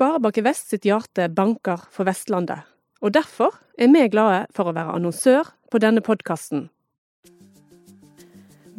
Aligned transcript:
Sparebank 0.00 0.38
Vest 0.40 0.70
sitt 0.72 0.86
hjerte 0.88 1.26
banker 1.28 1.82
for 1.92 2.08
Vestlandet, 2.08 2.62
og 3.04 3.12
derfor 3.12 3.52
er 3.76 3.90
vi 3.92 4.06
glade 4.08 4.46
for 4.56 4.70
å 4.70 4.72
være 4.72 4.94
annonsør 4.96 5.50
på 5.68 5.76
denne 5.76 6.00
podkasten. 6.00 6.70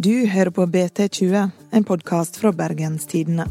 Du 0.02 0.26
hører 0.26 0.50
på 0.50 0.66
BT20, 0.66 1.52
en 1.78 1.86
podkast 1.86 2.42
fra 2.42 2.50
Bergens 2.50 3.06
Tidende. 3.06 3.46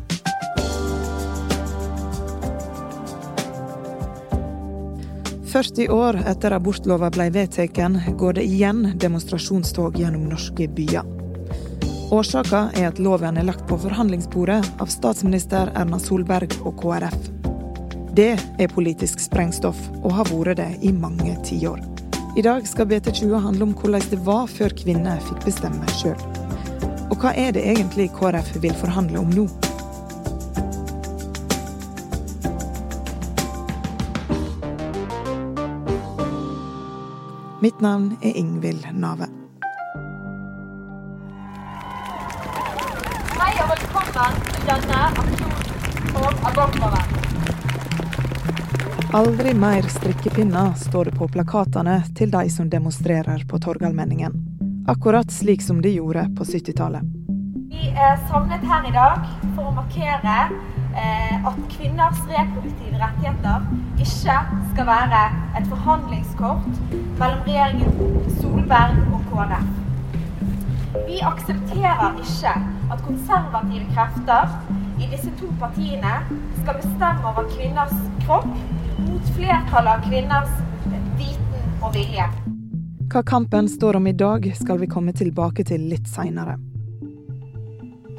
Førti 5.54 5.86
år 5.86 6.24
etter 6.26 6.58
abortlova 6.58 7.14
ble 7.14 7.30
vedtatt, 7.38 7.78
går 8.18 8.40
det 8.42 8.50
igjen 8.50 8.96
demonstrasjonstog 8.98 10.02
gjennom 10.02 10.26
norske 10.26 10.66
byer. 10.74 11.06
Årsaka 12.10 12.72
er 12.74 12.90
at 12.90 12.98
loven 12.98 13.38
er 13.38 13.46
lagt 13.46 13.68
på 13.70 13.78
forhandlingsbordet 13.78 14.64
av 14.82 14.90
statsminister 14.90 15.70
Erna 15.78 16.02
Solberg 16.02 16.64
og 16.64 16.74
KrF. 16.82 17.39
Det 18.20 18.34
er 18.58 18.68
politisk 18.68 19.22
sprengstoff, 19.24 19.78
og 20.04 20.12
har 20.12 20.26
vært 20.28 20.58
det 20.58 20.66
i 20.84 20.90
mange 20.92 21.32
tiår. 21.46 21.78
I 22.36 22.42
dag 22.44 22.66
skal 22.68 22.84
BT20 22.90 23.38
handle 23.40 23.64
om 23.64 23.70
hvordan 23.72 24.02
det 24.12 24.18
var 24.26 24.42
før 24.44 24.74
kvinner 24.76 25.22
fikk 25.24 25.46
bestemme 25.46 25.88
sjøl. 25.96 26.20
Og 27.08 27.16
hva 27.16 27.32
er 27.32 27.54
det 27.56 27.62
egentlig 27.64 28.10
KrF 28.18 28.50
vil 28.60 28.76
forhandle 28.76 29.22
om 29.22 29.32
nå? 29.32 29.46
Mitt 37.64 37.80
navn 37.80 38.18
er 38.20 38.36
Ingvild 38.36 38.84
Nave. 38.92 39.30
Hei 43.40 43.56
og 43.64 43.72
velkommen 43.72 44.44
til 44.52 44.68
denne 44.68 45.00
aksjonen 45.08 46.12
på 46.12 46.28
abortloven. 46.52 47.20
Aldri 49.12 49.54
mer 49.54 49.82
strikkepinner, 49.82 50.72
står 50.74 51.04
det 51.04 51.12
på 51.18 51.26
plakatene 51.34 51.96
til 52.14 52.30
de 52.30 52.44
som 52.54 52.68
demonstrerer 52.70 53.42
på 53.50 53.58
Torgallmenningen. 53.58 54.36
Akkurat 54.86 55.32
slik 55.34 55.64
som 55.66 55.80
de 55.82 55.90
gjorde 55.96 56.28
på 56.38 56.46
70-tallet. 56.46 57.08
Vi 57.72 57.90
er 57.90 58.20
samlet 58.28 58.62
her 58.70 58.86
i 58.86 58.94
dag 58.94 59.26
for 59.56 59.66
å 59.66 59.74
markere 59.80 60.36
eh, 60.94 61.34
at 61.42 61.58
kvinners 61.74 62.22
reproduktive 62.30 63.02
rettigheter 63.02 63.66
ikke 63.98 64.38
skal 64.76 64.90
være 64.92 65.26
et 65.58 65.66
forhandlingskort 65.74 66.70
mellom 67.18 67.44
regjeringen 67.50 68.32
Solberg 68.38 69.04
og 69.10 69.26
KrF. 69.32 69.70
Vi 71.10 71.18
aksepterer 71.34 72.20
ikke 72.22 72.58
at 72.94 73.08
konservative 73.10 73.90
krefter 73.90 74.54
i 75.02 75.10
disse 75.10 75.34
to 75.42 75.50
partiene 75.58 76.20
skal 76.60 76.78
bestemme 76.78 77.26
over 77.26 77.50
kvinners 77.56 77.98
kropp 78.22 78.54
mot 79.08 79.32
flertallet 79.36 79.92
av 79.92 80.06
kvinners 80.08 80.52
viten 81.18 81.82
og 81.82 81.94
vilje. 81.94 82.26
Hva 83.10 83.22
kampen 83.26 83.68
står 83.68 83.98
om 83.98 84.06
i 84.06 84.14
dag, 84.14 84.46
skal 84.56 84.78
vi 84.78 84.88
komme 84.90 85.14
tilbake 85.16 85.64
til 85.66 85.88
litt 85.90 86.06
seinere. 86.08 86.58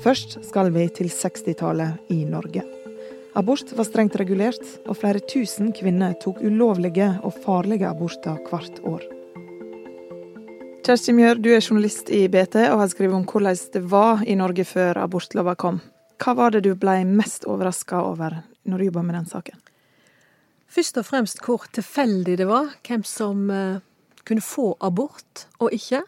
Først 0.02 0.40
skal 0.48 0.72
vi 0.74 0.88
til 0.90 1.12
60-tallet 1.14 2.12
i 2.12 2.24
Norge. 2.26 2.66
Abort 3.38 3.72
var 3.78 3.88
strengt 3.88 4.18
regulert, 4.20 4.64
og 4.90 4.98
flere 5.00 5.22
tusen 5.24 5.72
kvinner 5.78 6.18
tok 6.20 6.42
ulovlige 6.44 7.14
og 7.24 7.38
farlige 7.46 7.88
aborter 7.88 8.42
hvert 8.50 8.82
år. 8.84 9.06
Kjersti 10.82 11.14
Mjør, 11.16 11.38
du 11.40 11.52
er 11.54 11.62
journalist 11.62 12.10
i 12.10 12.26
BT 12.28 12.58
og 12.66 12.82
har 12.82 12.90
skrevet 12.92 13.20
om 13.22 13.28
hvordan 13.30 13.60
det 13.76 13.84
var 13.88 14.26
i 14.26 14.36
Norge 14.36 14.66
før 14.66 14.98
abortlova 15.06 15.54
kom. 15.56 15.78
Hva 16.20 16.34
var 16.36 16.56
det 16.56 16.66
du 16.66 16.74
ble 16.76 17.04
mest 17.06 17.46
overraska 17.46 18.02
over 18.02 18.42
når 18.66 18.82
du 18.82 18.90
jobba 18.90 19.06
med 19.06 19.22
den 19.22 19.30
saken? 19.30 19.61
Først 20.72 20.98
og 21.02 21.06
fremst 21.06 21.42
hvor 21.44 21.66
tilfeldig 21.76 22.38
det 22.40 22.48
var 22.48 22.70
hvem 22.88 23.04
som 23.04 23.50
eh, 23.52 23.82
kunne 24.24 24.44
få 24.44 24.78
abort 24.80 25.48
og 25.60 25.74
ikke. 25.76 26.00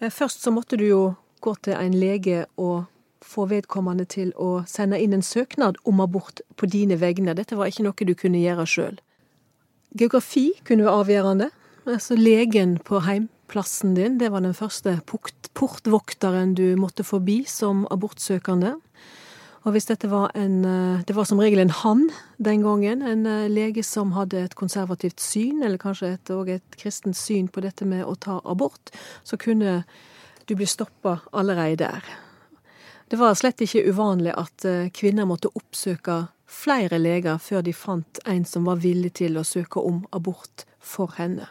Eh, 0.00 0.10
først 0.10 0.42
så 0.42 0.52
måtte 0.54 0.78
du 0.80 0.86
jo 0.86 1.02
gå 1.44 1.54
til 1.60 1.76
en 1.76 1.94
lege 1.94 2.46
og 2.56 2.86
få 3.22 3.46
vedkommende 3.50 4.06
til 4.08 4.32
å 4.40 4.62
sende 4.66 4.98
inn 5.00 5.12
en 5.12 5.24
søknad 5.24 5.76
om 5.84 6.00
abort 6.00 6.40
på 6.56 6.66
dine 6.66 6.96
vegne. 7.00 7.34
Dette 7.36 7.58
var 7.58 7.68
ikke 7.68 7.84
noe 7.86 8.08
du 8.08 8.14
kunne 8.18 8.40
gjøre 8.40 8.66
sjøl. 8.66 8.96
Geografi 9.98 10.52
kunne 10.64 10.86
være 10.86 11.02
avgjørende. 11.02 11.50
Altså 11.84 12.16
legen 12.16 12.78
på 12.78 13.02
heimplassen 13.02 13.96
din, 13.98 14.18
det 14.18 14.30
var 14.32 14.40
den 14.40 14.54
første 14.54 15.00
portvokteren 15.04 16.54
du 16.54 16.76
måtte 16.78 17.04
forbi 17.04 17.42
som 17.44 17.84
abortsøkende. 17.90 18.76
Og 19.62 19.76
hvis 19.76 19.86
dette 19.86 20.08
var 20.10 20.32
en 20.34 20.64
eh, 20.66 21.02
Det 21.06 21.14
var 21.14 21.26
som 21.28 21.40
regel 21.40 21.62
en 21.62 21.70
han 21.82 22.08
den 22.38 22.62
gangen. 22.62 23.02
En 23.02 23.26
eh, 23.26 23.50
lege 23.50 23.84
som 23.86 24.12
hadde 24.16 24.40
et 24.42 24.58
konservativt 24.58 25.20
syn, 25.20 25.62
eller 25.62 25.78
kanskje 25.78 26.16
et, 26.16 26.34
et 26.56 26.76
kristent 26.78 27.16
syn 27.16 27.48
på 27.48 27.62
dette 27.62 27.86
med 27.86 28.04
å 28.04 28.16
ta 28.16 28.40
abort, 28.44 28.90
så 29.22 29.38
kunne 29.38 29.82
du 30.46 30.54
bli 30.58 30.66
stoppa 30.66 31.20
allerede 31.32 31.86
der. 31.86 32.12
Det 33.12 33.18
var 33.20 33.34
slett 33.36 33.60
ikke 33.62 33.84
uvanlig 33.92 34.34
at 34.34 34.64
eh, 34.64 34.90
kvinner 34.90 35.28
måtte 35.28 35.52
oppsøke 35.54 36.24
flere 36.52 36.98
leger 36.98 37.38
før 37.38 37.62
de 37.62 37.72
fant 37.76 38.20
en 38.28 38.44
som 38.48 38.66
var 38.66 38.82
villig 38.82 39.14
til 39.20 39.38
å 39.38 39.46
søke 39.46 39.80
om 39.80 40.02
abort 40.12 40.66
for 40.80 41.14
henne. 41.18 41.46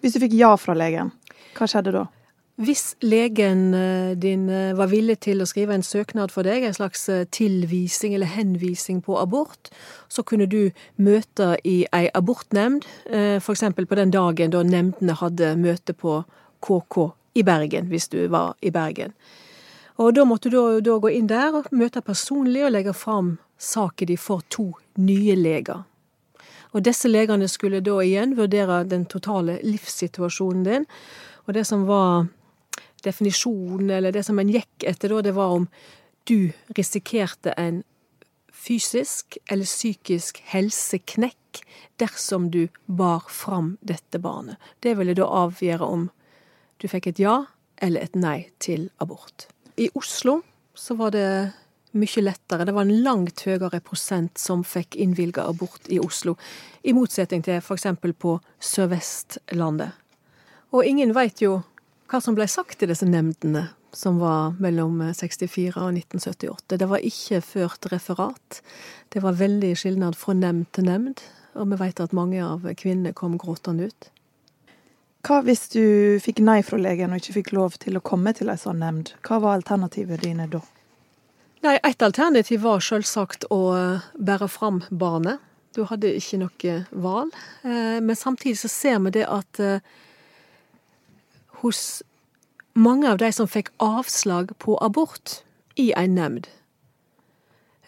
Hvis 0.00 0.16
du 0.16 0.22
fikk 0.22 0.36
ja 0.38 0.54
fra 0.56 0.76
legen, 0.76 1.12
hva 1.58 1.68
skjedde 1.70 1.94
da? 1.94 2.06
Hvis 2.54 2.94
legen 3.02 3.74
eh, 3.74 4.14
din 4.14 4.46
eh, 4.48 4.76
var 4.78 4.86
villig 4.86 5.16
til 5.26 5.42
å 5.42 5.46
skrive 5.50 5.74
en 5.74 5.82
søknad 5.82 6.30
for 6.30 6.46
deg, 6.46 6.62
en 6.62 6.76
slags 6.76 7.08
eh, 7.10 7.24
tilvising 7.34 8.12
eller 8.14 8.30
henvising 8.30 9.00
på 9.02 9.16
abort, 9.18 9.72
så 10.06 10.22
kunne 10.22 10.46
du 10.46 10.70
møte 10.94 11.56
i 11.66 11.80
ei 11.90 12.06
abortnemnd, 12.14 12.86
f.eks. 13.10 13.64
på 13.74 13.98
den 13.98 14.12
dagen 14.14 14.54
da 14.54 14.60
nemndene 14.62 15.16
hadde 15.18 15.56
møte 15.58 15.96
på 15.98 16.20
KK 16.62 17.08
i 17.34 17.42
Bergen, 17.42 17.88
hvis 17.90 18.06
du 18.14 18.20
var 18.30 18.54
i 18.62 18.70
Bergen. 18.70 19.16
Og 19.98 20.14
da 20.14 20.22
måtte 20.22 20.50
du 20.54 20.78
da 20.78 21.00
gå 21.02 21.10
inn 21.10 21.26
der 21.26 21.58
og 21.58 21.66
møte 21.74 22.04
personlig 22.06 22.62
og 22.68 22.72
legge 22.76 22.94
fram 22.94 23.34
saken 23.58 24.12
din 24.12 24.22
for 24.22 24.46
to 24.46 24.68
nye 24.94 25.34
leger. 25.34 25.82
Og 26.70 26.86
disse 26.86 27.10
legene 27.10 27.50
skulle 27.50 27.82
da 27.82 27.98
igjen 28.02 28.38
vurdere 28.38 28.84
den 28.86 29.10
totale 29.10 29.58
livssituasjonen 29.66 30.64
din. 30.66 30.88
Og 31.46 31.54
det 31.58 31.66
som 31.66 31.86
var 31.90 32.26
definisjonen, 33.04 33.90
eller 33.90 34.14
det 34.14 34.24
som 34.26 34.38
en 34.40 34.50
gikk 34.52 34.86
etter 34.88 35.12
da, 35.12 35.22
det 35.24 35.34
var 35.36 35.58
om 35.58 35.68
du 36.28 36.52
risikerte 36.76 37.52
en 37.60 37.82
fysisk 38.54 39.38
eller 39.50 39.68
psykisk 39.68 40.40
helseknekk 40.48 41.64
dersom 42.00 42.50
du 42.50 42.68
bar 42.86 43.26
fram 43.30 43.74
dette 43.80 44.18
barnet. 44.18 44.56
Det 44.80 44.96
ville 44.98 45.16
da 45.16 45.26
avgjøre 45.44 45.84
om 45.84 46.08
du 46.80 46.88
fikk 46.88 47.10
et 47.12 47.20
ja 47.22 47.42
eller 47.82 48.06
et 48.06 48.16
nei 48.16 48.38
til 48.62 48.88
abort. 49.02 49.48
I 49.76 49.90
Oslo 49.98 50.40
så 50.74 50.96
var 50.98 51.12
det 51.14 51.28
mye 51.94 52.22
lettere. 52.22 52.64
Det 52.66 52.74
var 52.74 52.86
en 52.86 53.02
langt 53.04 53.44
høyere 53.46 53.80
prosent 53.84 54.38
som 54.40 54.64
fikk 54.66 54.96
innvilga 54.98 55.46
abort 55.50 55.86
i 55.92 56.00
Oslo, 56.02 56.34
i 56.82 56.94
motsetning 56.94 57.44
til 57.46 57.60
f.eks. 57.60 57.86
på 58.18 58.38
Sør-Vestlandet. 58.58 59.94
Og 60.74 60.86
ingen 60.86 61.14
veit 61.14 61.42
jo 61.42 61.60
hva 62.10 62.20
som 62.20 62.36
ble 62.36 62.46
sagt 62.50 62.82
i 62.82 62.88
disse 62.90 63.06
nemndene 63.08 63.68
som 63.94 64.18
var 64.18 64.56
mellom 64.58 64.98
64 65.14 65.76
og 65.78 65.94
1978. 65.94 66.78
Det 66.78 66.88
var 66.90 67.04
ikke 67.06 67.40
ført 67.44 67.86
referat. 67.92 68.60
Det 69.14 69.22
var 69.22 69.38
veldig 69.38 69.74
skilnad 69.78 70.18
fra 70.18 70.34
nemnd 70.34 70.66
til 70.74 70.88
nemnd, 70.88 71.22
og 71.54 71.70
vi 71.70 71.78
vet 71.80 72.02
at 72.02 72.16
mange 72.16 72.42
av 72.42 72.66
kvinnene 72.80 73.14
kom 73.14 73.38
gråtende 73.38 73.90
ut. 73.90 74.10
Hva 75.24 75.40
hvis 75.46 75.68
du 75.72 75.84
fikk 76.20 76.42
nei 76.44 76.58
fra 76.66 76.76
legen 76.76 77.14
og 77.14 77.22
ikke 77.22 77.38
fikk 77.38 77.54
lov 77.56 77.78
til 77.80 77.96
å 77.96 78.04
komme 78.04 78.34
til 78.36 78.50
ei 78.52 78.58
sånn 78.60 78.82
nemnd? 78.82 79.14
Hva 79.24 79.38
var 79.40 79.60
alternativene 79.60 80.20
dine 80.20 80.48
da? 80.52 80.60
Nei, 81.64 81.78
Et 81.80 82.02
alternativ 82.02 82.60
var 82.60 82.82
selvsagt 82.84 83.46
å 83.48 83.60
bære 84.20 84.48
fram 84.52 84.82
barnet. 84.90 85.40
Du 85.72 85.86
hadde 85.88 86.12
ikke 86.12 86.42
noe 86.42 86.74
valg. 86.90 87.32
Eh, 87.64 88.00
men 88.04 88.16
samtidig 88.16 88.58
så 88.60 88.68
ser 88.68 88.98
vi 89.06 89.14
det 89.16 89.24
at 89.24 89.60
eh, 89.64 89.80
hos 91.62 92.02
mange 92.74 93.10
av 93.10 93.18
de 93.18 93.30
som 93.32 93.48
fikk 93.48 93.70
avslag 93.82 94.52
på 94.58 94.76
abort 94.82 95.42
i 95.78 95.92
en 95.96 96.14
nemnd, 96.18 96.48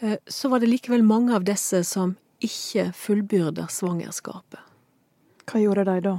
eh, 0.00 0.18
så 0.26 0.48
var 0.48 0.62
det 0.62 0.70
likevel 0.70 1.02
mange 1.02 1.34
av 1.34 1.46
disse 1.46 1.82
som 1.84 2.16
ikke 2.44 2.90
fullbyrda 2.94 3.66
svangerskapet. 3.72 4.60
Hva 5.46 5.62
gjorde 5.62 5.86
de 5.88 6.00
da? 6.04 6.14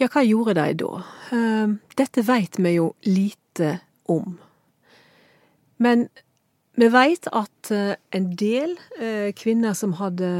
Ja, 0.00 0.08
hva 0.08 0.24
gjorde 0.24 0.56
de 0.58 0.74
da? 0.82 0.90
Eh, 1.36 1.76
dette 1.96 2.26
veit 2.26 2.58
vi 2.58 2.74
jo 2.78 2.94
lite 3.06 3.78
om. 4.08 4.38
Men 5.76 6.08
vi 6.74 6.88
veit 6.88 7.28
at 7.32 7.70
eh, 7.70 7.94
en 8.10 8.30
del 8.36 8.76
kvinner 9.36 9.74
som 9.74 9.94
hadde 10.00 10.30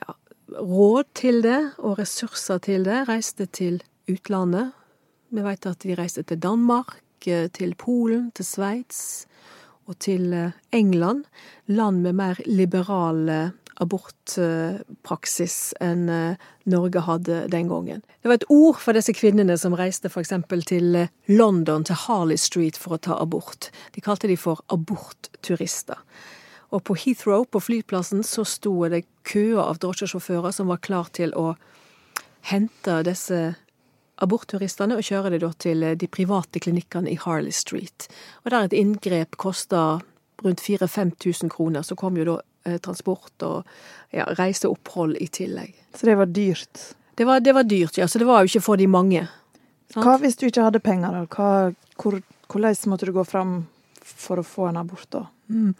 ja, 0.00 0.14
råd 0.60 1.10
til 1.14 1.42
det 1.44 1.60
og 1.78 1.98
ressurser 1.98 2.58
til 2.58 2.84
det, 2.84 3.04
reiste 3.08 3.46
til 3.46 3.80
utlandet 4.10 4.74
vi 5.34 5.44
veit 5.44 5.66
at 5.66 5.82
de 5.82 5.96
reiste 5.98 6.22
til 6.22 6.40
Danmark, 6.40 6.96
eh, 7.26 7.48
til 7.50 7.74
Polen, 7.74 8.30
til 8.34 8.46
Sveits 8.46 9.26
og 9.86 9.98
til 10.00 10.32
eh, 10.32 10.56
England, 10.72 11.24
land 11.66 12.00
med 12.00 12.16
mer 12.16 12.40
liberale 12.46 13.52
abortpraksis 13.82 15.56
enn 15.82 16.06
eh, 16.08 16.36
Norge 16.70 17.02
hadde 17.04 17.40
den 17.52 17.68
gangen. 17.68 18.04
Det 18.22 18.30
var 18.30 18.38
et 18.38 18.46
ord 18.52 18.78
for 18.80 18.96
disse 18.96 19.14
kvinnene 19.16 19.56
som 19.60 19.76
reiste 19.76 20.10
f.eks. 20.10 20.32
til 20.68 21.00
eh, 21.02 21.12
London, 21.28 21.84
til 21.84 21.98
Harley 22.06 22.38
Street, 22.40 22.78
for 22.78 22.96
å 22.96 23.02
ta 23.02 23.18
abort. 23.20 23.70
De 23.94 24.04
kalte 24.04 24.30
de 24.30 24.38
for 24.40 24.62
abortturister. 24.72 26.00
Og 26.74 26.82
på 26.86 26.96
Heathrow, 26.98 27.44
på 27.46 27.60
flyplassen, 27.62 28.24
så 28.26 28.46
sto 28.48 28.72
det 28.90 29.04
køer 29.28 29.62
av 29.62 29.78
drosjesjåfører 29.82 30.54
som 30.54 30.70
var 30.70 30.82
klar 30.82 31.10
til 31.14 31.34
å 31.38 31.54
hente 32.50 33.02
disse 33.06 33.54
abortturistene 34.22 34.96
og 34.98 35.06
kjører 35.06 35.34
det 35.34 35.42
da 35.42 35.50
til 35.58 35.84
de 35.98 36.08
private 36.10 36.62
klinikkene 36.62 37.10
i 37.10 37.18
Harley 37.20 37.54
Street. 37.54 38.08
Og 38.44 38.52
der 38.54 38.68
et 38.68 38.76
inngrep 38.76 39.38
koster 39.40 40.02
rundt 40.44 40.60
4000-5000 40.62 41.50
kroner, 41.50 41.82
så 41.82 41.96
kom 41.98 42.18
jo 42.18 42.26
da 42.28 42.36
eh, 42.66 42.78
transport 42.82 43.46
og 43.46 43.64
ja, 44.14 44.26
reiseopphold 44.38 45.16
i 45.20 45.28
tillegg. 45.32 45.74
Så 45.94 46.06
det 46.06 46.18
var 46.20 46.30
dyrt? 46.30 46.94
Det 47.14 47.26
var, 47.26 47.40
det 47.40 47.54
var, 47.54 47.62
dyrt, 47.62 47.98
ja. 47.98 48.08
Så 48.08 48.18
det 48.18 48.28
var 48.28 48.42
jo 48.42 48.52
ikke 48.52 48.64
for 48.64 48.80
de 48.80 48.88
mange. 48.90 49.26
Sant? 49.92 50.02
Hva 50.02 50.18
hvis 50.22 50.36
du 50.38 50.48
ikke 50.48 50.66
hadde 50.66 50.82
penger, 50.82 51.14
da? 51.14 51.24
Hva, 51.30 51.72
hvor, 52.00 52.18
hvordan 52.50 52.90
måtte 52.90 53.06
du 53.06 53.14
gå 53.14 53.24
fram 53.26 53.56
for 54.04 54.42
å 54.42 54.46
få 54.46 54.68
en 54.70 54.80
abort, 54.82 55.08
da? 55.14 55.26
Mm. 55.48 55.74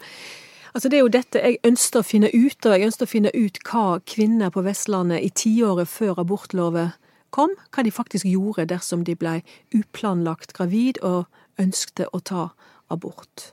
Altså 0.75 0.89
Det 0.91 0.97
er 0.97 1.05
jo 1.05 1.11
dette 1.11 1.39
jeg 1.39 1.59
ønsker 1.63 2.01
å 2.01 2.07
finne 2.07 2.29
ut, 2.33 2.65
og 2.65 2.73
jeg 2.73 2.87
ønsker 2.89 3.07
å 3.07 3.11
finne 3.11 3.31
ut 3.31 3.59
hva 3.63 3.85
kvinner 4.03 4.51
på 4.51 4.63
Vestlandet 4.65 5.23
i 5.23 5.31
tiåret 5.31 5.87
før 5.87 6.19
abortloven 6.23 6.91
kom, 7.35 7.51
hva 7.75 7.83
de 7.83 7.91
faktisk 7.91 8.27
gjorde 8.29 8.69
dersom 8.71 9.03
de 9.07 9.15
blei 9.19 9.41
uplanlagt 9.75 10.55
gravid 10.55 11.01
og 11.03 11.25
ønskte 11.61 12.07
å 12.13 12.21
ta 12.23 12.49
abort. 12.91 13.51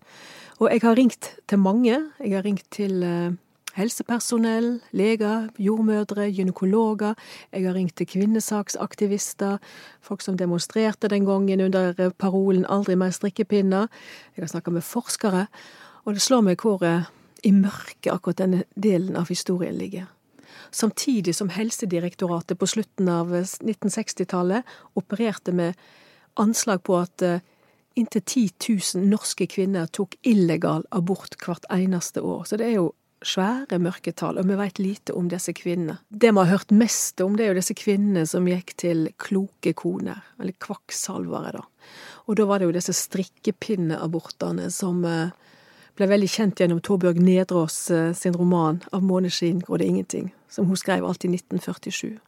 Og 0.63 0.69
jeg 0.71 0.83
har 0.85 0.99
ringt 0.99 1.33
til 1.51 1.59
mange. 1.59 1.97
Jeg 2.21 2.37
har 2.37 2.45
ringt 2.47 2.69
til 2.71 3.03
eh, 3.03 3.35
helsepersonell, 3.75 4.77
leger, 4.93 5.49
jordmødre, 5.59 6.29
gynekologer. 6.31 7.15
Jeg 7.53 7.67
har 7.67 7.75
ringt 7.75 7.97
til 7.97 8.07
kvinnesaksaktivister, 8.07 9.59
folk 10.01 10.23
som 10.23 10.39
demonstrerte 10.39 11.11
den 11.11 11.27
gangen 11.27 11.61
under 11.61 11.95
eh, 11.99 12.13
parolen 12.19 12.67
'aldri 12.67 12.95
mer 12.95 13.11
strikkepinner'. 13.11 13.89
Jeg 14.37 14.43
har 14.43 14.53
snakka 14.55 14.71
med 14.71 14.83
forskere. 14.83 15.47
Og 16.05 16.15
det 16.15 16.23
slår 16.23 16.41
meg 16.41 16.63
hvor 16.63 16.83
eh, 16.83 17.11
i 17.43 17.51
mørket 17.51 18.13
akkurat 18.13 18.39
denne 18.39 18.65
delen 18.83 19.17
av 19.17 19.29
historien 19.29 19.75
ligger. 19.75 20.07
Samtidig 20.71 21.35
som 21.39 21.53
Helsedirektoratet 21.53 22.59
på 22.59 22.69
slutten 22.71 23.09
av 23.13 23.35
1960-tallet 23.35 24.77
opererte 24.99 25.55
med 25.57 25.79
anslag 26.41 26.83
på 26.87 26.97
at 27.01 27.25
Inntil 27.95 28.23
10 28.23 28.51
000 28.97 29.09
norske 29.09 29.47
kvinner 29.47 29.87
tok 29.93 30.17
illegal 30.25 30.85
abort 30.91 31.37
hvert 31.45 31.67
eneste 31.73 32.23
år. 32.25 32.47
Så 32.49 32.57
det 32.57 32.71
er 32.71 32.79
jo 32.79 32.93
svære 33.23 33.79
mørketall, 33.83 34.39
og 34.41 34.49
vi 34.49 34.57
veit 34.59 34.81
lite 34.81 35.15
om 35.17 35.29
disse 35.31 35.55
kvinnene. 35.57 35.99
Det 36.09 36.33
vi 36.33 36.41
har 36.41 36.51
hørt 36.51 36.73
mest 36.75 37.21
om, 37.23 37.37
det 37.37 37.45
er 37.45 37.53
jo 37.53 37.61
disse 37.61 37.77
kvinnene 37.79 38.25
som 38.29 38.49
gikk 38.49 38.75
til 38.81 39.07
kloke 39.21 39.75
koner, 39.79 40.25
eller 40.41 40.57
kvakksalvere, 40.63 41.53
da. 41.59 41.67
Og 42.31 42.39
da 42.39 42.47
var 42.49 42.61
det 42.61 42.71
jo 42.71 42.77
disse 42.77 42.95
strikkepinneabortene 42.97 44.69
som 44.73 45.03
eh, 45.07 45.35
ble 45.97 46.09
veldig 46.09 46.29
kjent 46.31 46.61
gjennom 46.61 46.81
Torbjørg 46.81 47.21
Nedrås 47.21 47.91
eh, 47.91 48.13
sin 48.17 48.37
roman 48.37 48.83
'Av 48.93 49.03
måneskinn 49.03 49.61
går 49.61 49.79
det 49.79 49.87
ingenting', 49.87 50.31
som 50.49 50.67
hun 50.67 50.77
skrev 50.77 51.05
alt 51.05 51.25
i 51.25 51.29
1947. 51.29 52.19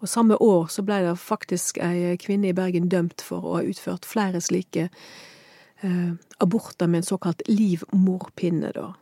Og 0.00 0.08
samme 0.08 0.36
år 0.36 0.66
så 0.66 0.82
ble 0.82 1.02
det 1.02 1.18
faktisk 1.18 1.78
ei 1.78 2.16
kvinne 2.16 2.50
i 2.50 2.56
Bergen 2.56 2.88
dømt 2.88 3.22
for 3.22 3.44
å 3.44 3.58
ha 3.58 3.62
utført 3.62 4.08
flere 4.08 4.40
slike 4.40 4.88
eh, 5.82 6.12
aborter 6.40 6.86
med 6.86 7.02
en 7.02 7.10
såkalt 7.10 7.42
livmorpinne, 7.48 8.72
da. 8.74 8.92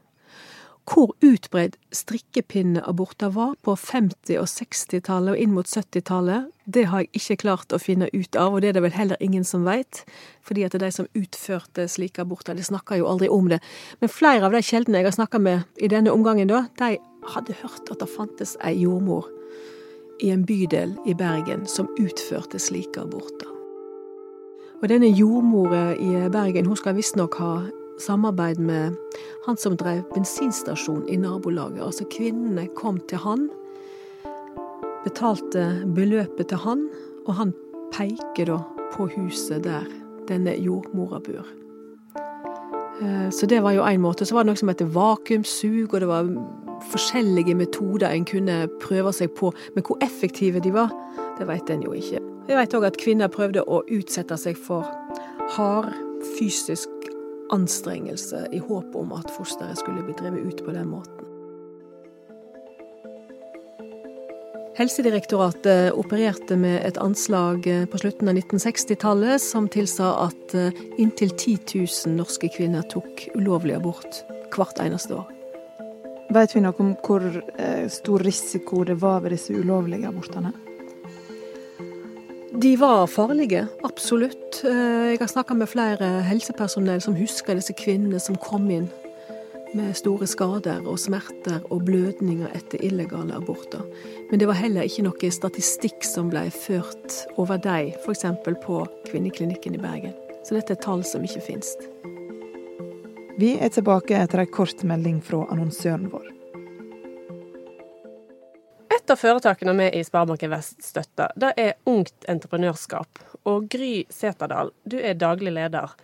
Hvor 0.88 1.10
utbredt 1.20 1.76
strikkepinneaborter 1.92 3.28
var 3.34 3.56
på 3.62 3.74
50- 3.76 4.38
og 4.40 4.46
60-tallet 4.48 5.34
og 5.34 5.42
inn 5.42 5.52
mot 5.52 5.68
70-tallet, 5.68 6.46
det 6.64 6.86
har 6.88 7.02
jeg 7.04 7.10
ikke 7.20 7.36
klart 7.42 7.74
å 7.76 7.80
finne 7.82 8.08
ut 8.14 8.38
av, 8.40 8.54
og 8.54 8.62
det 8.62 8.70
er 8.70 8.78
det 8.78 8.84
vel 8.86 8.96
heller 8.96 9.20
ingen 9.24 9.44
som 9.44 9.66
veit, 9.68 10.04
fordi 10.40 10.64
at 10.64 10.78
de 10.80 10.90
som 10.94 11.10
utførte 11.18 11.84
slike 11.92 12.24
aborter, 12.24 12.56
de 12.56 12.64
snakker 12.64 13.02
jo 13.02 13.08
aldri 13.10 13.28
om 13.28 13.50
det. 13.52 13.60
Men 14.00 14.12
flere 14.12 14.48
av 14.48 14.56
de 14.56 14.62
kjeldene 14.64 15.02
jeg 15.02 15.10
har 15.10 15.18
snakka 15.18 15.42
med 15.44 15.66
i 15.76 15.92
denne 15.92 16.14
omgangen, 16.14 16.48
da, 16.48 16.64
de 16.80 16.96
hadde 17.34 17.58
hørt 17.60 17.92
at 17.92 18.00
det 18.00 18.08
fantes 18.14 18.56
ei 18.64 18.78
jordmor 18.80 19.28
i 20.24 20.32
en 20.32 20.46
bydel 20.48 20.96
i 21.06 21.14
Bergen 21.14 21.66
som 21.68 21.90
utførte 22.00 22.60
slike 22.62 23.04
aborter. 23.04 23.52
Og 24.78 24.88
denne 24.88 25.10
jordmora 25.10 25.92
i 25.98 26.28
Bergen 26.32 26.68
hun 26.70 26.78
skal 26.78 26.96
visstnok 26.96 27.36
ha 27.42 27.52
samarbeid 27.98 28.58
med 28.58 28.96
han 29.46 29.56
som 29.56 29.76
drev 29.76 30.02
bensinstasjon 30.14 31.06
i 31.08 31.16
nabolaget. 31.20 31.82
Altså 31.84 32.06
kvinnene 32.12 32.68
kom 32.78 33.00
til 33.08 33.22
han, 33.22 33.48
betalte 35.04 35.68
beløpet 35.96 36.50
til 36.50 36.62
han, 36.64 36.88
og 37.26 37.34
han 37.34 37.54
peker 37.94 38.52
da 38.52 38.58
på 38.92 39.08
huset 39.16 39.64
der 39.64 39.86
denne 40.28 40.54
jordmora 40.60 41.20
bor. 41.24 41.46
Eh, 43.00 43.30
så 43.30 43.46
det 43.46 43.62
var 43.62 43.72
jo 43.72 43.82
én 43.82 44.00
måte. 44.00 44.26
Så 44.26 44.34
var 44.34 44.44
det 44.44 44.52
noe 44.52 44.60
som 44.60 44.68
heter 44.68 44.90
vakuumsug, 44.92 45.94
og 45.94 46.00
det 46.00 46.08
var 46.08 46.28
forskjellige 46.90 47.54
metoder 47.54 48.10
en 48.10 48.24
kunne 48.24 48.66
prøve 48.82 49.12
seg 49.12 49.32
på. 49.38 49.52
Men 49.74 49.86
hvor 49.86 49.98
effektive 50.04 50.60
de 50.60 50.72
var, 50.74 50.92
det 51.38 51.48
vet 51.48 51.70
en 51.70 51.82
jo 51.82 51.92
ikke. 51.92 52.20
Jeg 52.48 52.56
vet 52.56 52.74
òg 52.74 52.86
at 52.88 53.00
kvinner 53.00 53.28
prøvde 53.28 53.64
å 53.64 53.82
utsette 53.92 54.36
seg 54.40 54.56
for 54.56 54.86
hard 55.56 55.92
fysisk 56.38 56.97
anstrengelse 57.54 58.46
i 58.52 58.60
håp 58.62 58.96
om 58.96 59.14
at 59.16 59.30
fosteret 59.34 59.80
skulle 59.80 60.04
bli 60.06 60.16
drevet 60.18 60.46
ut 60.48 60.64
på 60.66 60.74
den 60.74 60.90
måten. 60.92 61.24
Helsedirektoratet 64.78 65.96
opererte 65.98 66.54
med 66.56 66.84
et 66.86 67.00
anslag 67.02 67.64
på 67.90 67.98
slutten 67.98 68.30
av 68.30 68.38
1960-tallet 68.38 69.42
som 69.42 69.66
tilsa 69.66 70.12
at 70.28 70.54
eh, 70.54 70.84
inntil 71.02 71.32
10 71.34 71.56
000 72.06 72.14
norske 72.20 72.46
kvinner 72.54 72.86
tok 72.86 73.24
ulovlig 73.34 73.74
abort 73.74 74.22
hvert 74.54 74.78
eneste 74.84 75.18
år. 75.18 75.26
Vet 76.30 76.54
vi 76.54 76.62
noe 76.62 76.78
om 76.78 76.94
hvor 77.02 77.26
eh, 77.26 77.90
stor 77.90 78.22
risiko 78.22 78.84
det 78.86 79.00
var 79.02 79.24
ved 79.24 79.34
disse 79.34 79.56
ulovlige 79.56 80.06
abortene? 80.12 80.54
De 82.52 82.76
var 82.76 83.06
farlige, 83.06 83.66
absolutt. 83.82 84.64
Eh, 84.64 85.10
jeg 85.12 85.20
har 85.20 85.28
snakka 85.28 85.54
med 85.54 85.68
flere 85.68 86.06
helsepersonell 86.24 87.02
som 87.04 87.16
husker 87.16 87.58
disse 87.58 87.74
kvinnene 87.76 88.20
som 88.20 88.38
kom 88.40 88.70
inn 88.72 88.88
med 89.76 89.92
store 89.96 90.26
skader 90.26 90.86
og 90.88 90.96
smerter 91.00 91.60
og 91.68 91.84
blødninger 91.84 92.48
etter 92.56 92.80
illegale 92.84 93.36
aborter. 93.36 93.84
Men 94.30 94.40
det 94.40 94.48
var 94.48 94.56
heller 94.56 94.88
ikke 94.88 95.04
noe 95.04 95.32
statistikk 95.34 96.08
som 96.08 96.30
ble 96.32 96.46
ført 96.54 97.18
over 97.36 97.60
dem, 97.60 97.92
f.eks. 98.00 98.24
på 98.64 98.80
kvinneklinikken 99.10 99.76
i 99.76 99.82
Bergen. 99.82 100.16
Så 100.44 100.56
dette 100.56 100.72
er 100.72 100.80
tall 100.80 101.04
som 101.04 101.24
ikke 101.28 101.44
finnes. 101.50 101.76
Vi 103.38 103.58
er 103.60 103.68
tilbake 103.68 104.16
etter 104.16 104.40
ei 104.42 104.50
kort 104.50 104.80
melding 104.88 105.20
fra 105.22 105.44
annonsøren 105.52 106.08
vår. 106.10 106.37
Et 109.08 109.12
av 109.12 109.16
foretakene 109.16 109.72
vi 109.72 109.84
i 109.96 110.00
Sparebanken 110.04 110.50
Vest 110.52 110.82
støtter, 110.84 111.30
det 111.40 111.54
er 111.56 111.78
Ungt 111.88 112.26
Entreprenørskap. 112.28 113.22
Og 113.48 113.64
Gry 113.72 114.02
Seterdal, 114.12 114.68
du 114.84 114.98
er 115.00 115.16
daglig 115.16 115.54
leder. 115.56 115.94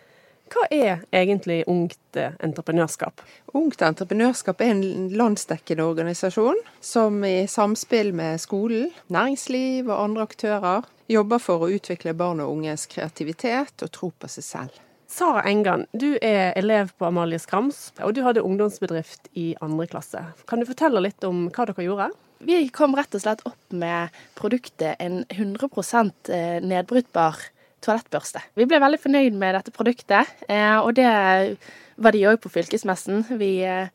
Hva 0.48 0.64
er 0.72 1.02
egentlig 1.12 1.58
Ungt 1.68 2.16
Entreprenørskap? 2.16 3.20
Ungt 3.52 3.84
Entreprenørskap 3.84 4.64
er 4.64 4.72
en 4.72 5.12
landsdekkende 5.20 5.84
organisasjon 5.84 6.56
som 6.80 7.20
i 7.28 7.44
samspill 7.44 8.14
med 8.16 8.40
skolen, 8.40 8.88
næringsliv 9.12 9.84
og 9.84 9.98
andre 9.98 10.24
aktører 10.24 10.88
jobber 11.12 11.44
for 11.44 11.60
å 11.60 11.72
utvikle 11.76 12.16
barn 12.16 12.40
og 12.40 12.56
unges 12.56 12.88
kreativitet 12.88 13.84
og 13.84 13.92
tro 13.92 14.14
på 14.16 14.32
seg 14.38 14.48
selv. 14.48 14.82
Sara 15.12 15.44
Engan, 15.44 15.84
du 15.92 16.14
er 16.24 16.56
elev 16.56 16.96
på 16.96 17.12
Amalie 17.12 17.36
Skrams, 17.36 17.90
og 18.00 18.16
du 18.16 18.24
hadde 18.24 18.48
ungdomsbedrift 18.48 19.28
i 19.36 19.50
andre 19.60 19.92
klasse. 19.92 20.24
Kan 20.48 20.64
du 20.64 20.72
fortelle 20.72 21.04
litt 21.04 21.28
om 21.28 21.50
hva 21.52 21.68
dere 21.68 21.84
gjorde? 21.84 22.14
Vi 22.44 22.68
kom 22.68 22.92
rett 22.96 23.14
og 23.16 23.22
slett 23.22 23.42
opp 23.48 23.72
med 23.72 24.12
produktet 24.36 25.00
en 25.00 25.22
100 25.32 25.68
eh, 26.28 26.58
nedbrytbar 26.60 27.38
toalettbørste. 27.84 28.42
Vi 28.58 28.66
ble 28.68 28.80
veldig 28.82 29.00
fornøyd 29.00 29.38
med 29.40 29.56
dette 29.56 29.72
produktet, 29.72 30.28
eh, 30.48 30.76
og 30.76 30.92
det 30.98 31.08
var 31.96 32.12
de 32.12 32.26
òg 32.28 32.42
på 32.42 32.52
fylkesmessen. 32.52 33.24
Vi 33.40 33.64
eh, 33.64 33.88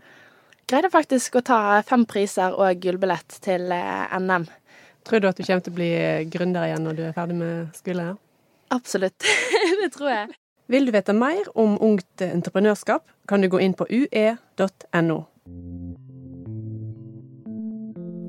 greide 0.66 0.90
faktisk 0.90 1.38
å 1.38 1.46
ta 1.46 1.60
fem 1.86 2.08
priser 2.10 2.58
og 2.58 2.82
gullbillett 2.82 3.38
til 3.46 3.70
NM. 3.70 4.50
Tror 5.06 5.22
du 5.22 5.30
at 5.30 5.38
du 5.38 5.46
kommer 5.46 5.66
til 5.66 5.74
å 5.74 5.78
bli 5.78 5.94
gründer 6.34 6.70
igjen 6.70 6.86
når 6.90 6.98
du 6.98 7.04
er 7.06 7.16
ferdig 7.18 7.38
med 7.38 7.78
skole? 7.78 8.12
Absolutt. 8.74 9.30
det 9.82 9.92
tror 9.94 10.14
jeg. 10.14 10.38
Vil 10.70 10.90
du 10.90 10.94
vite 10.94 11.14
mer 11.18 11.50
om 11.58 11.78
ungt 11.82 12.26
entreprenørskap, 12.26 13.06
kan 13.30 13.42
du 13.42 13.50
gå 13.50 13.62
inn 13.62 13.78
på 13.78 13.90
ue.no. 13.90 15.20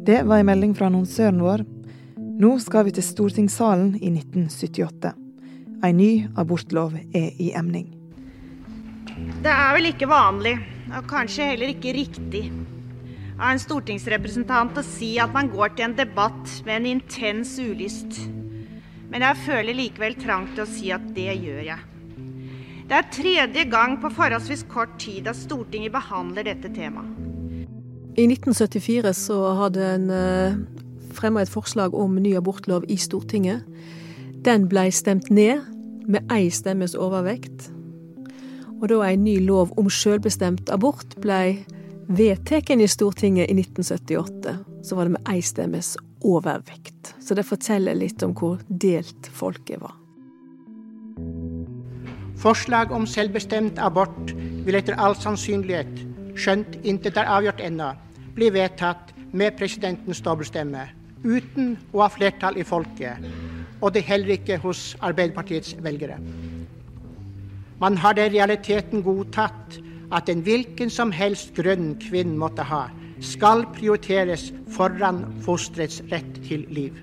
Det 0.00 0.22
var 0.24 0.40
en 0.40 0.48
melding 0.48 0.70
fra 0.72 0.88
annonsøren 0.88 1.42
vår. 1.44 1.62
Nå 2.40 2.54
skal 2.64 2.86
vi 2.86 2.94
til 2.96 3.04
stortingssalen 3.04 3.98
i 4.00 4.08
1978. 4.14 5.10
En 5.84 5.98
ny 6.00 6.24
abortlov 6.40 6.94
er 7.12 7.36
i 7.36 7.50
emning. 7.56 7.90
Det 9.44 9.52
er 9.52 9.74
vel 9.76 9.90
ikke 9.90 10.08
vanlig, 10.08 10.54
og 10.96 11.04
kanskje 11.10 11.50
heller 11.52 11.74
ikke 11.74 11.92
riktig, 11.92 12.46
av 13.36 13.52
en 13.52 13.60
stortingsrepresentant 13.60 14.80
å 14.80 14.84
si 14.84 15.14
at 15.20 15.32
man 15.36 15.52
går 15.52 15.76
til 15.76 15.90
en 15.90 15.98
debatt 16.00 16.56
med 16.64 16.78
en 16.78 16.90
intens 16.94 17.58
ulyst. 17.60 18.22
Men 19.12 19.24
jeg 19.26 19.42
føler 19.44 19.76
likevel 19.76 20.16
trang 20.20 20.48
til 20.54 20.64
å 20.64 20.70
si 20.70 20.92
at 20.96 21.04
det 21.16 21.34
gjør 21.42 21.64
jeg. 21.74 21.88
Det 22.88 22.96
er 22.96 23.12
tredje 23.12 23.68
gang 23.68 24.00
på 24.00 24.08
forholdsvis 24.16 24.64
kort 24.72 24.96
tid 25.02 25.28
at 25.28 25.38
Stortinget 25.38 25.92
behandler 25.92 26.48
dette 26.48 26.72
temaet. 26.72 27.19
I 28.18 28.26
1974 28.26 29.12
så 29.14 29.36
hadde 29.54 29.84
en 29.94 30.10
eh, 30.10 30.56
fremma 31.14 31.44
et 31.44 31.52
forslag 31.52 31.94
om 31.94 32.16
ny 32.18 32.34
abortlov 32.38 32.86
i 32.90 32.96
Stortinget. 32.98 33.62
Den 34.44 34.66
ble 34.70 34.88
stemt 34.94 35.30
ned 35.30 35.62
med 36.10 36.26
ei 36.32 36.48
stemmes 36.50 36.96
overvekt. 36.98 37.68
Og 38.80 38.88
da 38.90 39.02
en 39.06 39.24
ny 39.24 39.36
lov 39.44 39.74
om 39.78 39.90
selvbestemt 39.92 40.72
abort 40.72 41.14
ble 41.22 41.60
vedtatt 42.10 42.72
i 42.74 42.88
Stortinget 42.90 43.50
i 43.50 43.58
1978, 43.60 44.56
så 44.82 44.96
var 44.96 45.06
det 45.06 45.14
med 45.18 45.30
ei 45.30 45.40
stemmes 45.44 45.94
overvekt. 46.26 47.14
Så 47.20 47.36
det 47.38 47.46
forteller 47.46 47.94
litt 47.94 48.22
om 48.26 48.34
hvor 48.34 48.58
delt 48.68 49.30
folket 49.36 49.82
var. 49.84 49.94
Forslag 52.40 52.92
om 52.96 53.04
selvbestemt 53.06 53.78
abort 53.78 54.32
vil 54.64 54.78
etter 54.78 54.96
all 54.96 55.14
sannsynlighet, 55.18 56.09
skjønt 56.40 56.78
intet 56.82 57.18
er 57.20 57.28
avgjort 57.28 57.60
ennå, 57.64 57.92
blir 58.36 58.54
vedtatt 58.54 59.12
med 59.36 59.56
presidentens 59.58 60.22
dobbeltstemme, 60.24 60.86
uten 61.24 61.74
å 61.92 62.04
ha 62.04 62.08
flertall 62.12 62.58
i 62.58 62.66
folket, 62.66 63.26
og 63.80 63.92
det 63.94 64.06
heller 64.08 64.36
ikke 64.36 64.58
hos 64.62 64.94
Arbeiderpartiets 65.04 65.76
velgere. 65.84 66.18
Man 67.80 67.96
har 67.96 68.18
i 68.20 68.28
realiteten 68.28 69.04
godtatt 69.04 69.78
at 70.12 70.28
en 70.28 70.42
hvilken 70.44 70.90
som 70.92 71.12
helst 71.14 71.54
grønn 71.56 71.94
kvinne 72.02 72.36
måtte 72.40 72.66
ha, 72.66 72.88
skal 73.20 73.66
prioriteres 73.76 74.50
foran 74.72 75.22
fosterets 75.44 76.00
rett 76.10 76.40
til 76.46 76.64
liv. 76.72 76.96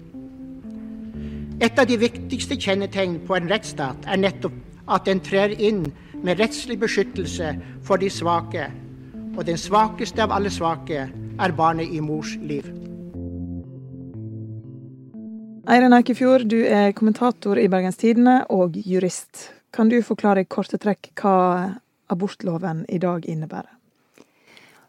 Et 1.62 1.80
av 1.80 1.88
de 1.90 1.98
viktigste 1.98 2.58
kjennetegn 2.62 3.20
på 3.26 3.38
en 3.38 3.50
rettsstat 3.50 4.06
er 4.06 4.20
nettopp 4.22 4.58
at 4.94 5.08
den 5.10 5.22
trer 5.26 5.54
inn 5.58 5.88
med 6.22 6.38
rettslig 6.42 6.78
beskyttelse 6.82 7.56
for 7.86 8.02
de 8.02 8.10
svake, 8.14 8.68
og 9.38 9.46
den 9.46 9.60
svakeste 9.62 10.24
av 10.26 10.34
alle 10.34 10.50
svake 10.50 11.04
er 11.06 11.54
barnet 11.54 11.94
i 11.94 12.02
mors 12.02 12.34
liv. 12.42 12.66
Eirin 15.68 15.94
Eikefjord, 15.94 16.48
du 16.50 16.62
er 16.66 16.94
kommentator 16.98 17.60
i 17.60 17.68
Bergens 17.70 18.00
Tidende 18.02 18.40
og 18.50 18.78
jurist. 18.82 19.52
Kan 19.76 19.92
du 19.92 20.00
forklare 20.02 20.42
i 20.42 20.50
korte 20.50 20.80
trekk 20.82 21.12
hva 21.22 21.34
abortloven 22.10 22.86
i 22.90 22.98
dag 23.04 23.28
innebærer? 23.28 23.70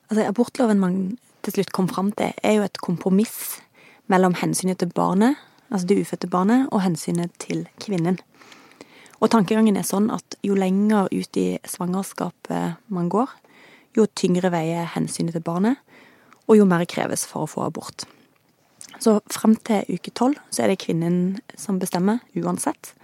Altså, 0.08 0.24
abortloven 0.24 0.80
man 0.80 0.94
til 1.44 1.58
slutt 1.58 1.74
kom 1.74 1.90
fram 1.90 2.12
til, 2.16 2.32
er 2.40 2.56
jo 2.56 2.64
et 2.64 2.80
kompromiss 2.80 3.58
mellom 4.08 4.38
hensynet 4.38 4.80
til 4.80 4.94
barnet, 4.94 5.36
altså 5.68 5.90
det 5.90 5.98
ufødte 6.06 6.30
barnet, 6.32 6.70
og 6.72 6.80
hensynet 6.86 7.34
til 7.42 7.66
kvinnen. 7.82 8.16
Og 9.18 9.28
tankegangen 9.34 9.76
er 9.76 9.84
sånn 9.84 10.08
at 10.14 10.38
jo 10.46 10.56
lenger 10.56 11.10
ut 11.12 11.36
i 11.36 11.58
svangerskapet 11.68 12.78
man 12.94 13.10
går, 13.12 13.28
jo 13.97 14.07
tyngre 14.18 14.50
veier 14.52 14.88
hensynet 14.95 15.37
til 15.37 15.45
barnet, 15.45 15.80
og 16.49 16.57
jo 16.57 16.66
mer 16.68 16.85
kreves 16.88 17.26
for 17.28 17.45
å 17.45 17.50
få 17.50 17.66
abort. 17.66 18.07
Så 18.99 19.18
frem 19.30 19.54
til 19.66 19.87
uke 19.95 20.12
tolv 20.16 20.38
så 20.50 20.64
er 20.64 20.73
det 20.73 20.80
kvinnen 20.83 21.38
som 21.59 21.78
bestemmer, 21.78 22.23
uansett. 22.38 22.95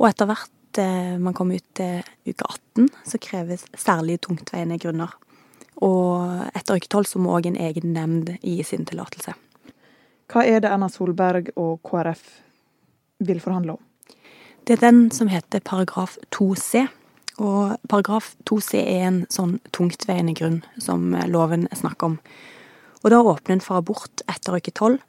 Og 0.00 0.08
etter 0.10 0.28
hvert 0.28 0.80
eh, 0.82 1.14
man 1.22 1.36
kommer 1.36 1.60
ut 1.60 1.68
til 1.78 2.02
uke 2.26 2.48
18, 2.76 2.90
så 3.06 3.20
kreves 3.22 3.64
særlig 3.78 4.18
tungtveiende 4.26 4.80
grunner. 4.82 5.14
Og 5.82 6.44
etter 6.54 6.78
uke 6.78 6.90
tolv 6.90 7.08
så 7.08 7.22
må 7.22 7.32
òg 7.36 7.48
en 7.50 7.60
egen 7.60 7.94
nemnd 7.94 8.34
gi 8.40 8.58
sin 8.66 8.84
tillatelse. 8.88 9.34
Hva 10.30 10.44
er 10.48 10.62
det 10.64 10.70
Erna 10.72 10.88
Solberg 10.90 11.52
og 11.60 11.80
KrF 11.86 12.22
vil 13.24 13.42
forhandle 13.44 13.76
om? 13.76 13.82
Det 14.64 14.78
er 14.78 14.86
den 14.86 15.10
som 15.12 15.28
heter 15.28 15.60
paragraf 15.60 16.16
2c. 16.32 16.86
Og 17.42 17.74
paragraf 17.90 18.34
2c 18.46 18.78
er 18.78 19.06
en 19.08 19.22
sånn 19.32 19.56
tungtveiende 19.74 20.36
grunn 20.38 20.60
som 20.78 21.14
loven 21.26 21.66
snakker 21.74 22.12
om. 22.12 22.18
Og 23.02 23.10
da 23.10 23.20
åpner 23.20 23.56
en 23.56 23.64
for 23.64 23.80
abort 23.80 24.22
etter 24.30 24.56
uke 24.56 24.74
tolv 24.74 25.02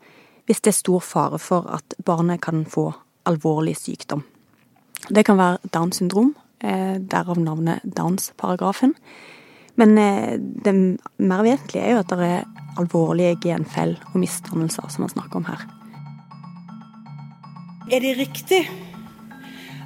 hvis 0.45 0.61
det 0.61 0.73
er 0.73 0.77
stor 0.77 1.01
fare 1.01 1.39
for 1.41 1.65
at 1.73 1.95
barnet 2.05 2.43
kan 2.45 2.65
få 2.69 2.91
alvorlig 3.25 3.75
sykdom. 3.79 4.21
Det 5.09 5.25
kan 5.25 5.37
være 5.37 5.71
Downs 5.73 5.97
syndrom, 5.97 6.35
eh, 6.61 6.97
derav 7.01 7.39
navnet 7.39 7.81
Downs-paragrafen. 7.81 8.93
Men 9.75 9.97
eh, 9.97 10.37
det 10.37 10.73
mer 11.17 11.43
vesentlige 11.43 11.83
er 11.83 11.95
jo 11.95 12.03
at 12.03 12.13
det 12.13 12.29
er 12.29 12.45
alvorlige 12.77 13.39
genfell 13.41 13.97
og 14.13 14.19
misdannelser 14.21 14.89
som 14.89 15.05
man 15.05 15.13
snakker 15.13 15.41
om 15.41 15.49
her. 15.49 15.65
Er 17.91 18.01
det 18.01 18.17
riktig 18.17 18.63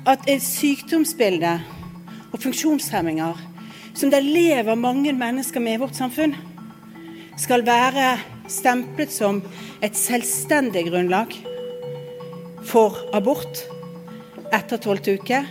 at 0.07 0.23
et 0.27 0.43
sykdomsbilde 0.43 1.59
og 2.29 2.41
funksjonshemminger 2.43 3.45
som 3.93 4.11
det 4.13 4.21
lever 4.23 4.77
mange 4.79 5.13
mennesker 5.15 5.63
med 5.63 5.77
i 5.77 5.81
vårt 5.81 5.97
samfunn, 5.97 6.35
skal 7.39 7.63
være 7.67 8.17
stemplet 8.51 9.11
som 9.13 9.41
et 9.83 9.95
selvstendig 9.97 10.85
grunnlag 10.89 11.33
for 12.67 12.97
abort 13.15 13.63
etter 14.55 14.81
tolvte 14.81 15.15
uke, 15.19 15.43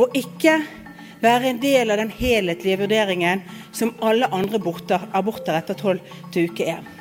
og 0.00 0.14
ikke 0.16 0.60
være 1.20 1.50
en 1.50 1.60
del 1.60 1.92
av 1.92 2.00
den 2.00 2.12
helhetlige 2.14 2.80
vurderingen 2.80 3.42
som 3.76 3.92
alle 4.04 4.30
andre 4.32 4.60
aborter, 4.60 5.56
etter 5.58 5.76
tolvte 5.76 6.46
uke 6.48 6.70
er. 6.76 6.99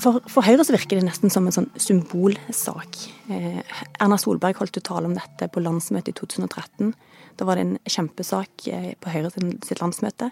For, 0.00 0.20
for, 0.28 0.44
Høyre 0.44 0.64
så 0.66 0.74
virker 0.74 0.98
det 0.98 1.06
nesten 1.06 1.32
som 1.32 1.46
en 1.48 1.54
sånn 1.54 1.70
symbolsak. 1.80 2.98
Eh, 3.32 3.60
Erna 4.02 4.18
Solberg 4.20 4.58
holdt 4.60 4.76
jo 4.76 4.84
tale 4.84 5.08
om 5.08 5.16
dette 5.16 5.48
på 5.52 5.62
landsmøtet 5.64 6.12
i 6.12 6.18
2013. 6.18 6.92
Da 7.40 7.46
var 7.48 7.56
det 7.56 7.64
en 7.64 7.78
kjempesak 7.88 8.66
eh, 8.68 8.92
på 9.00 9.12
Høyre 9.14 9.32
sitt 9.32 9.80
landsmøte 9.80 10.30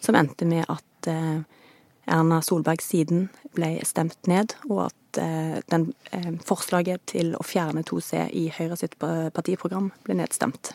som 0.00 0.16
endte 0.16 0.48
med 0.48 0.64
at 0.72 1.10
eh, 1.10 1.44
Erna 2.08 2.40
Solberg 2.44 2.80
siden 2.80 3.28
ble 3.56 3.74
stemt 3.84 4.30
ned, 4.30 4.54
og 4.70 4.86
at 4.86 5.20
eh, 5.20 5.58
den, 5.68 5.90
eh, 6.16 6.30
forslaget 6.48 7.04
til 7.12 7.34
å 7.36 7.44
fjerne 7.44 7.84
2C 7.84 8.24
i 8.32 8.48
Høyre 8.56 8.78
sitt 8.80 8.96
partiprogram 8.98 9.90
ble 10.06 10.16
nedstemt. 10.22 10.72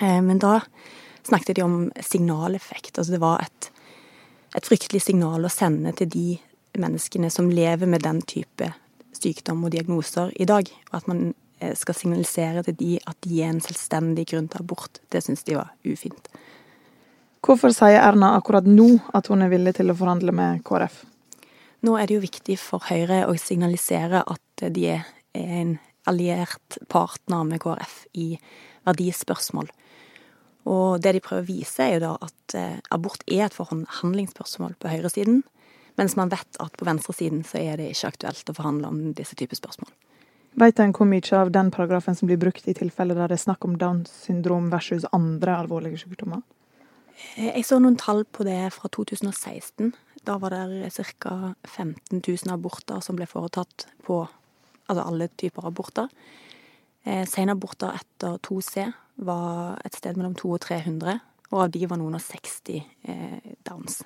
Eh, 0.00 0.20
men 0.22 0.38
da 0.42 0.60
snakket 1.26 1.58
de 1.58 1.66
om 1.66 1.76
signaleffekt. 1.98 2.94
Altså 2.98 3.16
det 3.16 3.22
var 3.22 3.42
et, 3.42 3.70
et 4.54 4.68
fryktelig 4.68 5.02
signal 5.08 5.42
å 5.42 5.52
sende 5.52 5.94
til 5.98 6.10
de 6.14 6.26
menneskene 6.78 7.30
som 7.30 7.50
lever 7.50 7.86
med 7.86 8.04
den 8.04 8.22
type 8.22 8.72
sykdom 9.16 9.64
og 9.66 9.74
diagnoser 9.74 10.32
i 10.40 10.46
dag, 10.48 10.68
og 10.90 10.96
at 10.98 11.08
man 11.10 11.32
eh, 11.60 11.74
skal 11.78 11.96
signalisere 11.96 12.64
til 12.66 12.78
de 12.78 12.90
at 13.06 13.18
de 13.26 13.42
er 13.42 13.52
en 13.52 13.62
selvstendig 13.64 14.26
grunn 14.32 14.48
til 14.50 14.64
abort, 14.64 15.02
det 15.12 15.22
syns 15.24 15.44
de 15.48 15.58
var 15.58 15.72
ufint. 15.84 16.32
Hvorfor 17.42 17.74
sier 17.74 17.98
Erna 17.98 18.36
akkurat 18.38 18.68
nå 18.68 18.88
at 19.18 19.26
hun 19.32 19.42
er 19.42 19.50
villig 19.50 19.74
til 19.78 19.90
å 19.90 19.98
forhandle 19.98 20.34
med 20.34 20.62
KrF? 20.66 21.00
Nå 21.82 21.96
er 21.98 22.06
det 22.06 22.14
jo 22.14 22.22
viktig 22.22 22.54
for 22.62 22.84
Høyre 22.86 23.24
å 23.26 23.34
signalisere 23.34 24.20
at 24.22 24.66
de 24.70 24.84
er 24.94 25.08
en 25.34 25.74
alliert 26.06 26.78
partner 26.92 27.42
med 27.48 27.62
KrF 27.62 28.04
i 28.18 28.36
verdispørsmål. 28.86 29.70
Og 30.70 31.02
det 31.02 31.16
de 31.16 31.22
prøver 31.24 31.42
å 31.42 31.48
vise, 31.48 31.82
er 31.82 31.96
jo 31.96 32.04
da 32.04 32.12
at 32.22 32.54
eh, 32.58 32.78
abort 32.94 33.24
er 33.26 33.48
et 33.48 33.56
forhandlingsspørsmål 33.56 34.76
på 34.78 34.92
høyresiden, 34.92 35.42
mens 36.00 36.16
man 36.16 36.32
vet 36.32 36.58
at 36.62 36.76
på 36.78 36.86
venstresiden 36.88 37.42
så 37.46 37.60
er 37.60 37.80
det 37.80 37.90
ikke 37.92 38.12
aktuelt 38.14 38.50
å 38.50 38.56
forhandle 38.56 38.88
om 38.88 39.02
disse 39.16 39.36
typer 39.38 39.58
spørsmål. 39.58 39.92
Vet 40.60 40.80
en 40.84 40.92
hvor 40.92 41.08
mye 41.08 41.36
av 41.38 41.50
den 41.52 41.70
paragrafen 41.72 42.16
som 42.16 42.28
blir 42.28 42.40
brukt 42.40 42.66
i 42.68 42.74
tilfeller 42.76 43.16
der 43.16 43.32
det 43.32 43.38
er 43.38 43.46
snakk 43.46 43.64
om 43.64 43.78
Downs 43.80 44.12
syndrom 44.26 44.68
versus 44.72 45.06
andre 45.16 45.56
alvorlige 45.62 46.02
sykdommer? 46.02 46.42
Eh, 47.36 47.48
jeg 47.56 47.64
så 47.64 47.78
noen 47.80 47.96
tall 48.00 48.24
på 48.28 48.44
det 48.44 48.60
fra 48.76 48.90
2016. 48.92 49.94
Da 50.28 50.36
var 50.38 50.54
det 50.54 50.92
ca. 51.18 51.54
15 51.64 52.20
000 52.20 52.52
aborter 52.52 53.00
som 53.00 53.16
ble 53.16 53.26
foretatt 53.26 53.88
på 54.04 54.22
altså 54.86 55.06
alle 55.06 55.28
typer 55.40 55.66
aborter. 55.66 56.08
Eh, 57.04 57.24
Senaborter 57.26 57.96
etter 57.96 58.38
2C 58.44 58.90
var 59.24 59.80
et 59.84 59.96
sted 59.96 60.18
mellom 60.18 60.34
200 60.38 60.54
og 60.54 60.60
300, 60.68 61.20
og 61.52 61.64
av 61.64 61.72
de 61.72 61.86
var 61.88 62.00
noen 62.00 62.18
av 62.18 62.24
60 62.24 62.76
eh, 63.08 63.54
Downs. 63.66 64.02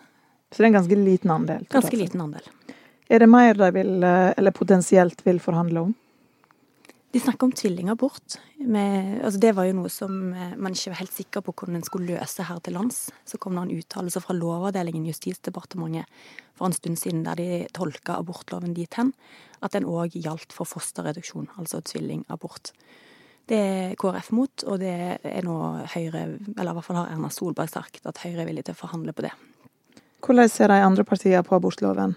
Så 0.50 0.60
det 0.60 0.66
er 0.66 0.72
en 0.72 0.80
ganske 0.80 0.98
liten 0.98 1.32
andel? 1.34 1.66
Ganske 1.72 1.98
liten 1.98 2.22
andel. 2.22 2.50
Er 3.08 3.22
det 3.22 3.28
mer 3.30 3.54
de 3.54 3.70
vil, 3.74 4.02
eh, 4.02 4.32
eller 4.36 4.50
potensielt 4.50 5.22
vil 5.26 5.40
forhandle 5.42 5.80
om? 5.88 5.94
De 7.12 7.20
snakker 7.20 7.46
om 7.46 7.52
tvillingabort. 7.52 8.38
altså 8.60 9.40
det 9.40 9.54
var 9.54 9.64
jo 9.64 9.76
noe 9.78 9.88
som 9.88 10.32
eh, 10.34 10.56
man 10.56 10.72
ikke 10.72 10.90
var 10.90 11.00
helt 11.00 11.12
sikker 11.12 11.40
på 11.40 11.52
hvordan 11.52 11.76
en 11.76 11.82
skulle 11.86 12.18
løse 12.18 12.42
her 12.42 12.58
til 12.60 12.74
lands. 12.74 13.10
Så 13.24 13.38
kom 13.38 13.54
det 13.54 13.62
en 13.62 13.78
uttalelse 13.78 14.20
fra 14.20 14.34
Lovavdelingen 14.34 15.06
i 15.06 15.12
Justisdepartementet 15.14 16.04
for 16.54 16.66
en 16.66 16.72
stund 16.72 16.98
siden 16.98 17.24
der 17.24 17.34
de 17.36 17.66
tolka 17.72 18.18
abortloven 18.18 18.74
dit 18.74 18.92
hen 18.94 19.14
at 19.62 19.72
den 19.72 19.88
òg 19.88 20.12
gjaldt 20.12 20.52
for 20.52 20.68
fosterreduksjon, 20.68 21.48
altså 21.56 21.80
tvillingabort. 21.80 22.72
Det 23.46 23.56
er 23.56 23.94
KrF 23.94 24.32
mot, 24.34 24.64
og 24.66 24.80
det 24.82 25.18
er 25.22 25.42
nå 25.46 25.56
Høyre, 25.94 26.24
eller 26.58 26.70
i 26.72 26.76
hvert 26.76 26.84
fall 26.84 26.98
har 27.00 27.12
Erna 27.14 27.30
Solberg 27.30 27.70
sagt 27.70 28.04
at 28.04 28.18
Høyre 28.24 28.42
er 28.42 28.50
villig 28.50 28.66
til 28.66 28.74
å 28.74 28.80
forhandle 28.82 29.14
på 29.14 29.24
det. 29.24 29.32
Hvordan 30.26 30.48
ser 30.50 30.72
de 30.72 30.82
andre 30.82 31.04
partiene 31.06 31.42
på 31.46 31.54
abortloven? 31.54 32.16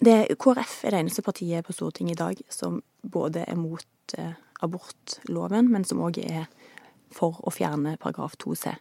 Det, 0.00 0.34
KrF 0.42 0.80
er 0.84 0.90
det 0.90 1.00
eneste 1.04 1.22
partiet 1.22 1.62
på 1.66 1.74
Stortinget 1.76 2.16
i 2.16 2.18
dag 2.18 2.38
som 2.50 2.80
både 3.02 3.44
er 3.46 3.54
mot 3.54 4.14
eh, 4.18 4.32
abortloven, 4.64 5.68
men 5.70 5.84
som 5.86 6.00
òg 6.02 6.18
er 6.24 6.48
for 7.14 7.38
å 7.46 7.52
fjerne 7.54 7.94
paragraf 8.00 8.34
2c. 8.42 8.72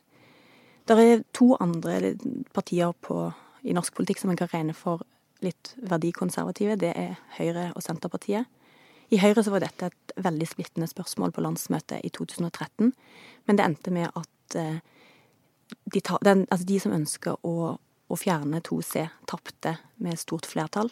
Det 0.90 0.98
er 0.98 1.22
to 1.38 1.52
andre 1.62 2.16
partier 2.56 2.96
på, 2.98 3.28
i 3.62 3.76
norsk 3.78 3.94
politikk 3.94 4.24
som 4.24 4.32
en 4.34 4.40
kan 4.40 4.50
regne 4.50 4.74
for 4.74 5.04
litt 5.46 5.76
verdikonservative. 5.78 6.80
Det 6.82 6.90
er 6.98 7.20
Høyre 7.38 7.68
og 7.76 7.86
Senterpartiet. 7.86 8.50
I 9.14 9.20
Høyre 9.22 9.44
så 9.46 9.54
var 9.54 9.62
dette 9.62 9.92
et 9.92 10.16
veldig 10.18 10.48
splittende 10.50 10.90
spørsmål 10.90 11.36
på 11.36 11.44
landsmøtet 11.46 12.02
i 12.06 12.10
2013, 12.10 12.90
men 13.46 13.60
det 13.60 13.66
endte 13.66 13.94
med 13.94 14.10
at 14.18 14.58
eh, 14.58 14.82
de, 15.94 16.02
ta, 16.02 16.18
den, 16.26 16.48
altså 16.50 16.66
de 16.66 16.82
som 16.82 16.98
ønsker 16.98 17.38
å, 17.46 17.78
å 18.10 18.18
fjerne 18.18 18.62
2C, 18.66 19.06
tapte 19.30 19.78
med 20.02 20.20
stort 20.20 20.48
flertall. 20.50 20.90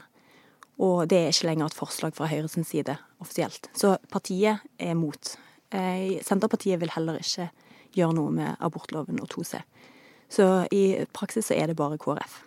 Og 0.78 1.08
det 1.10 1.20
er 1.20 1.32
ikke 1.34 1.50
lenger 1.50 1.72
et 1.72 1.78
forslag 1.78 2.16
fra 2.18 2.30
Høyres 2.30 2.58
side 2.70 2.98
offisielt. 3.24 3.70
Så 3.74 3.96
partiet 4.14 4.62
er 4.78 4.98
mot. 4.98 5.34
Eh, 5.74 6.20
Senterpartiet 6.24 6.80
vil 6.80 6.94
heller 6.94 7.18
ikke 7.18 7.50
gjøre 7.98 8.14
noe 8.20 8.34
med 8.34 8.62
abortloven 8.62 9.18
og 9.24 9.32
2C. 9.34 9.64
Så 10.30 10.68
i 10.76 11.06
praksis 11.16 11.50
så 11.50 11.58
er 11.58 11.72
det 11.72 11.80
bare 11.80 11.98
KrF. 11.98 12.44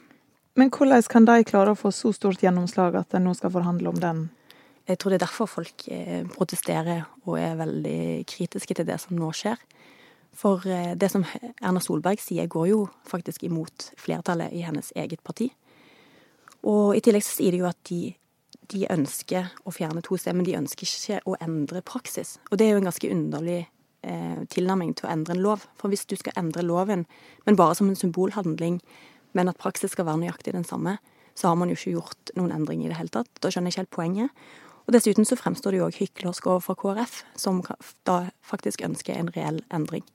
Men 0.58 0.70
hvordan 0.70 1.02
kan 1.10 1.26
de 1.26 1.42
klare 1.46 1.72
å 1.72 1.78
få 1.78 1.92
så 1.94 2.12
stort 2.14 2.42
gjennomslag 2.42 2.98
at 2.98 3.14
en 3.16 3.26
nå 3.26 3.34
skal 3.38 3.52
forhandle 3.54 3.90
om 3.90 3.98
den? 4.00 4.28
Jeg 4.88 4.98
tror 4.98 5.12
det 5.12 5.20
er 5.20 5.26
derfor 5.26 5.50
folk 5.50 5.86
eh, 5.92 6.22
protesterer 6.34 7.04
og 7.24 7.36
er 7.38 7.58
veldig 7.58 8.26
kritiske 8.30 8.74
til 8.74 8.88
det 8.88 8.98
som 9.02 9.18
nå 9.18 9.30
skjer. 9.36 9.58
For 10.36 10.64
eh, 10.68 10.94
det 10.96 11.10
som 11.12 11.26
Erna 11.60 11.82
Solberg 11.82 12.22
sier, 12.22 12.48
går 12.50 12.70
jo 12.70 12.84
faktisk 13.08 13.44
imot 13.48 13.90
flertallet 14.00 14.54
i 14.56 14.64
hennes 14.66 14.92
eget 14.96 15.22
parti. 15.26 15.50
Og 16.68 16.96
i 16.96 17.02
tillegg 17.04 17.24
sier 17.24 17.54
de 17.54 17.62
jo 17.62 17.70
at 17.70 17.78
de 17.88 18.02
de 18.70 18.86
ønsker 18.90 19.50
å 19.66 19.72
fjerne 19.74 20.02
2C, 20.04 20.32
men 20.34 20.46
de 20.46 20.56
ønsker 20.58 20.86
ikke 20.86 21.20
å 21.28 21.36
endre 21.42 21.82
praksis. 21.86 22.36
Og 22.50 22.58
det 22.60 22.68
er 22.68 22.76
jo 22.76 22.82
en 22.82 22.88
ganske 22.90 23.12
underlig 23.12 23.60
eh, 24.06 24.42
tilnærming 24.52 24.94
til 24.98 25.08
å 25.08 25.12
endre 25.14 25.34
en 25.36 25.42
lov. 25.42 25.66
For 25.80 25.92
hvis 25.92 26.06
du 26.10 26.16
skal 26.18 26.36
endre 26.40 26.64
loven, 26.66 27.06
men 27.46 27.58
bare 27.58 27.76
som 27.78 27.90
en 27.90 27.98
symbolhandling, 27.98 28.80
men 29.36 29.50
at 29.50 29.58
praksis 29.62 29.94
skal 29.94 30.08
være 30.08 30.22
nøyaktig 30.24 30.54
den 30.56 30.66
samme, 30.66 30.98
så 31.38 31.50
har 31.50 31.58
man 31.58 31.70
jo 31.70 31.78
ikke 31.78 31.96
gjort 31.96 32.34
noen 32.38 32.54
endring 32.54 32.84
i 32.84 32.90
det 32.90 32.98
hele 32.98 33.12
tatt. 33.14 33.30
Da 33.42 33.50
skjønner 33.50 33.70
jeg 33.70 33.78
ikke 33.78 33.84
helt 33.84 33.96
poenget. 33.96 34.46
Og 34.86 34.94
dessuten 34.96 35.26
så 35.28 35.38
fremstår 35.38 35.74
det 35.74 35.80
jo 35.80 35.88
òg 35.88 36.00
hyklersk 36.00 36.48
overfor 36.50 36.78
KrF, 36.80 37.20
som 37.38 37.62
da 38.08 38.22
faktisk 38.46 38.82
ønsker 38.86 39.16
en 39.16 39.30
reell 39.36 39.60
endring. 39.74 40.06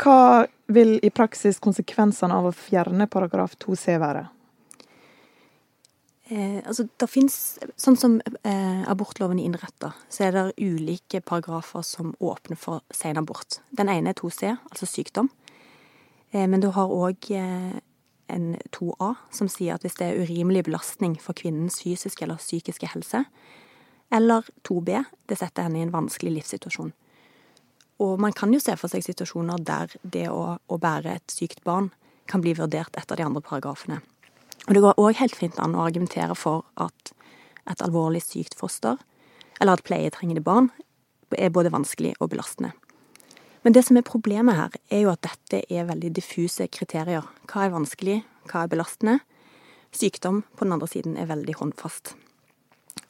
Hva 0.00 0.46
vil 0.66 0.96
i 1.02 1.10
praksis 1.14 1.60
konsekvensene 1.62 2.34
av 2.34 2.48
å 2.48 2.56
fjerne 2.56 3.06
paragraf 3.10 3.54
2c 3.62 3.98
være? 4.02 4.24
Eh, 6.26 6.60
altså, 6.64 6.86
det 6.96 7.08
finnes, 7.12 7.36
Sånn 7.76 7.98
som 8.00 8.16
eh, 8.24 8.82
abortloven 8.88 9.38
er 9.38 9.50
innretta, 9.50 9.92
så 10.08 10.26
er 10.26 10.32
det 10.32 10.44
ulike 10.56 11.20
paragrafer 11.20 11.84
som 11.84 12.14
åpner 12.18 12.58
for 12.58 12.80
sen 12.94 13.20
abort. 13.20 13.60
Den 13.76 13.92
ene 13.92 14.14
er 14.14 14.18
2C, 14.18 14.54
altså 14.70 14.88
sykdom. 14.88 15.28
Eh, 16.32 16.46
men 16.48 16.64
du 16.64 16.70
har 16.74 16.90
òg 16.90 17.28
eh, 17.36 17.76
en 18.32 18.48
2A, 18.72 19.12
som 19.30 19.50
sier 19.52 19.76
at 19.76 19.84
hvis 19.84 20.00
det 20.00 20.08
er 20.08 20.24
urimelig 20.24 20.64
belastning 20.70 21.18
for 21.20 21.36
kvinnens 21.36 21.82
fysiske 21.84 22.24
eller 22.24 22.40
psykiske 22.40 22.88
helse, 22.96 23.26
eller 24.14 24.48
2B, 24.66 25.04
det 25.28 25.38
setter 25.38 25.68
henne 25.68 25.80
i 25.80 25.84
en 25.84 25.92
vanskelig 25.94 26.38
livssituasjon. 26.38 26.94
Og 28.02 28.18
man 28.20 28.34
kan 28.34 28.52
jo 28.52 28.60
se 28.62 28.74
for 28.78 28.90
seg 28.90 29.04
situasjoner 29.06 29.62
der 29.62 29.92
det 30.02 30.26
å, 30.32 30.56
å 30.58 30.78
bære 30.80 31.18
et 31.18 31.34
sykt 31.34 31.62
barn 31.66 31.92
kan 32.30 32.42
bli 32.42 32.54
vurdert 32.56 32.96
etter 32.98 33.20
de 33.20 33.26
andre 33.26 33.42
paragrafene. 33.44 34.00
Og 34.66 34.74
det 34.74 34.82
går 34.82 35.00
òg 35.00 35.18
helt 35.20 35.36
fint 35.36 35.58
an 35.60 35.76
å 35.76 35.84
argumentere 35.84 36.34
for 36.38 36.64
at 36.80 37.12
et 37.70 37.84
alvorlig 37.84 38.22
sykt 38.24 38.56
foster, 38.58 38.96
eller 39.60 39.78
et 39.78 39.86
pleietrengende 39.86 40.42
barn, 40.44 40.70
er 41.34 41.52
både 41.52 41.72
vanskelig 41.72 42.14
og 42.20 42.30
belastende. 42.32 42.72
Men 43.64 43.72
det 43.72 43.84
som 43.86 43.96
er 43.96 44.04
problemet 44.04 44.58
her, 44.58 44.74
er 44.92 45.06
jo 45.06 45.12
at 45.12 45.24
dette 45.24 45.62
er 45.72 45.86
veldig 45.88 46.10
diffuse 46.14 46.66
kriterier. 46.68 47.24
Hva 47.48 47.64
er 47.64 47.72
vanskelig, 47.72 48.18
hva 48.50 48.64
er 48.64 48.72
belastende? 48.72 49.18
Sykdom 49.94 50.42
på 50.56 50.66
den 50.66 50.74
andre 50.76 50.88
siden 50.90 51.16
er 51.16 51.30
veldig 51.30 51.54
håndfast. 51.60 52.12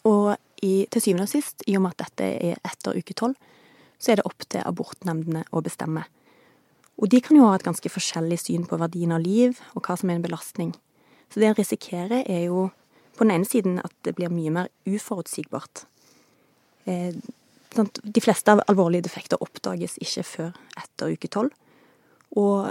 Og 0.06 0.36
i, 0.62 0.86
til 0.92 1.02
syvende 1.02 1.26
og 1.26 1.32
sist, 1.32 1.64
i 1.66 1.74
og 1.74 1.84
med 1.84 1.96
at 1.96 2.04
dette 2.06 2.28
er 2.52 2.62
etter 2.70 3.00
uke 3.00 3.16
tolv, 3.18 3.34
så 3.98 4.12
er 4.12 4.20
det 4.20 4.26
opp 4.28 4.46
til 4.48 4.64
abortnemndene 4.64 5.44
å 5.52 5.62
bestemme. 5.64 6.04
Og 7.00 7.10
de 7.10 7.20
kan 7.24 7.36
jo 7.36 7.48
ha 7.48 7.56
et 7.56 7.66
ganske 7.66 7.90
forskjellig 7.90 8.38
syn 8.38 8.66
på 8.70 8.78
verdien 8.78 9.14
av 9.14 9.22
liv, 9.24 9.58
og 9.74 9.86
hva 9.86 9.96
som 9.98 10.10
er 10.10 10.18
en 10.18 10.26
belastning. 10.26 10.74
Så 11.32 11.40
det 11.40 11.50
en 11.50 11.58
risikerer, 11.58 12.22
er 12.30 12.46
jo 12.46 12.68
på 13.16 13.24
den 13.24 13.34
ene 13.34 13.48
siden 13.48 13.80
at 13.82 13.94
det 14.06 14.14
blir 14.18 14.32
mye 14.32 14.52
mer 14.54 14.70
uforutsigbart. 14.86 15.86
Eh, 16.86 17.14
de 17.74 18.22
fleste 18.22 18.52
av 18.52 18.62
alvorlige 18.68 19.08
defekter 19.08 19.42
oppdages 19.42 19.96
ikke 20.02 20.22
før 20.28 20.58
etter 20.78 21.14
uke 21.14 21.30
tolv. 21.30 21.54
Og 22.38 22.70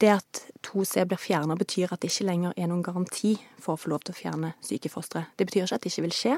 det 0.00 0.10
at 0.16 0.42
2C 0.66 1.04
blir 1.06 1.20
fjerna, 1.20 1.54
betyr 1.58 1.92
at 1.92 2.02
det 2.02 2.10
ikke 2.10 2.26
lenger 2.30 2.54
er 2.56 2.70
noen 2.70 2.82
garanti 2.82 3.36
for 3.60 3.76
å 3.76 3.80
få 3.80 3.92
lov 3.92 4.04
til 4.06 4.14
å 4.14 4.18
fjerne 4.18 4.52
syke 4.64 4.90
fostre. 4.92 5.26
Det 5.36 5.46
betyr 5.46 5.66
ikke 5.66 5.78
at 5.78 5.84
det 5.84 5.92
ikke 5.92 6.06
vil 6.08 6.16
skje, 6.16 6.36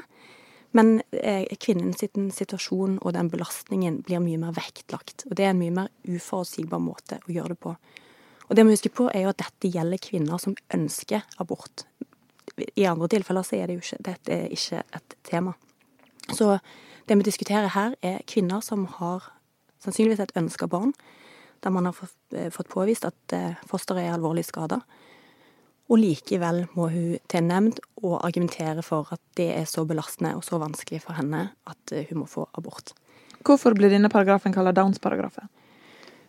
men 0.73 1.01
eh, 1.13 1.45
kvinnens 1.61 2.01
situasjon 2.01 2.97
og 3.01 3.13
den 3.13 3.29
belastningen 3.29 4.01
blir 4.05 4.23
mye 4.23 4.39
mer 4.41 4.55
vektlagt. 4.57 5.27
Og 5.29 5.37
det 5.37 5.45
er 5.45 5.53
en 5.53 5.61
mye 5.61 5.73
mer 5.75 5.91
uforutsigbar 6.09 6.81
måte 6.81 7.19
å 7.21 7.33
gjøre 7.33 7.53
det 7.53 7.59
på. 7.61 7.75
Og 8.49 8.57
det 8.57 8.65
vi 8.65 8.73
husker 8.75 8.93
på, 8.93 9.07
er 9.13 9.25
jo 9.25 9.33
at 9.33 9.41
dette 9.41 9.69
gjelder 9.71 10.01
kvinner 10.01 10.41
som 10.41 10.55
ønsker 10.73 11.21
abort. 11.41 11.85
I 12.57 12.87
andre 12.89 13.09
tilfeller 13.13 13.45
så 13.45 13.57
er 13.57 13.69
det 13.69 13.77
jo 13.77 13.85
ikke, 13.85 14.01
dette 14.09 14.33
er 14.35 14.51
ikke 14.53 14.81
et 14.97 15.15
tema. 15.25 15.53
Så 16.33 16.57
det 17.07 17.17
vi 17.19 17.27
diskuterer 17.27 17.71
her, 17.75 17.95
er 18.01 18.25
kvinner 18.29 18.61
som 18.65 18.85
har 18.99 19.29
sannsynligvis 19.83 20.23
et 20.23 20.35
ønska 20.39 20.67
barn, 20.71 20.93
der 21.63 21.71
man 21.71 21.87
har 21.87 21.95
eh, 22.35 22.49
fått 22.51 22.71
påvist 22.71 23.05
at 23.07 23.35
eh, 23.35 23.59
fosteret 23.69 24.07
er 24.07 24.15
alvorlig 24.15 24.45
skada. 24.47 24.81
Og 25.93 25.99
likevel 26.01 26.63
må 26.73 26.87
hun 26.89 27.17
til 27.29 27.43
nemnd 27.45 27.77
og 28.01 28.15
argumentere 28.25 28.81
for 28.81 29.11
at 29.13 29.21
det 29.37 29.51
er 29.53 29.67
så 29.69 29.83
belastende 29.85 30.33
og 30.33 30.41
så 30.45 30.57
vanskelig 30.57 31.03
for 31.03 31.13
henne 31.19 31.51
at 31.69 31.93
eh, 31.93 32.07
hun 32.09 32.23
må 32.23 32.29
få 32.29 32.47
abort. 32.57 32.95
Hvorfor 33.45 33.75
blir 33.77 33.93
denne 33.93 34.09
paragrafen 34.09 34.55
kalt 34.55 34.73
Downs-paragrafen? 34.73 35.51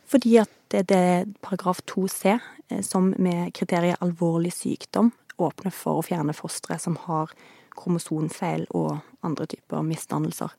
Fordi 0.05 0.37
at 0.43 0.53
det 0.75 0.99
er 0.99 1.31
paragraf 1.41 1.81
2c, 1.89 2.35
eh, 2.69 2.83
som 2.85 3.15
med 3.17 3.55
kriteriet 3.57 4.03
alvorlig 4.05 4.53
sykdom 4.53 5.15
åpner 5.41 5.73
for 5.73 5.99
å 6.03 6.05
fjerne 6.05 6.37
fostre 6.37 6.77
som 6.79 6.99
har 7.09 7.33
kromosonfeil 7.75 8.69
og 8.77 9.01
andre 9.25 9.49
typer 9.51 9.83
misdannelser. 9.87 10.53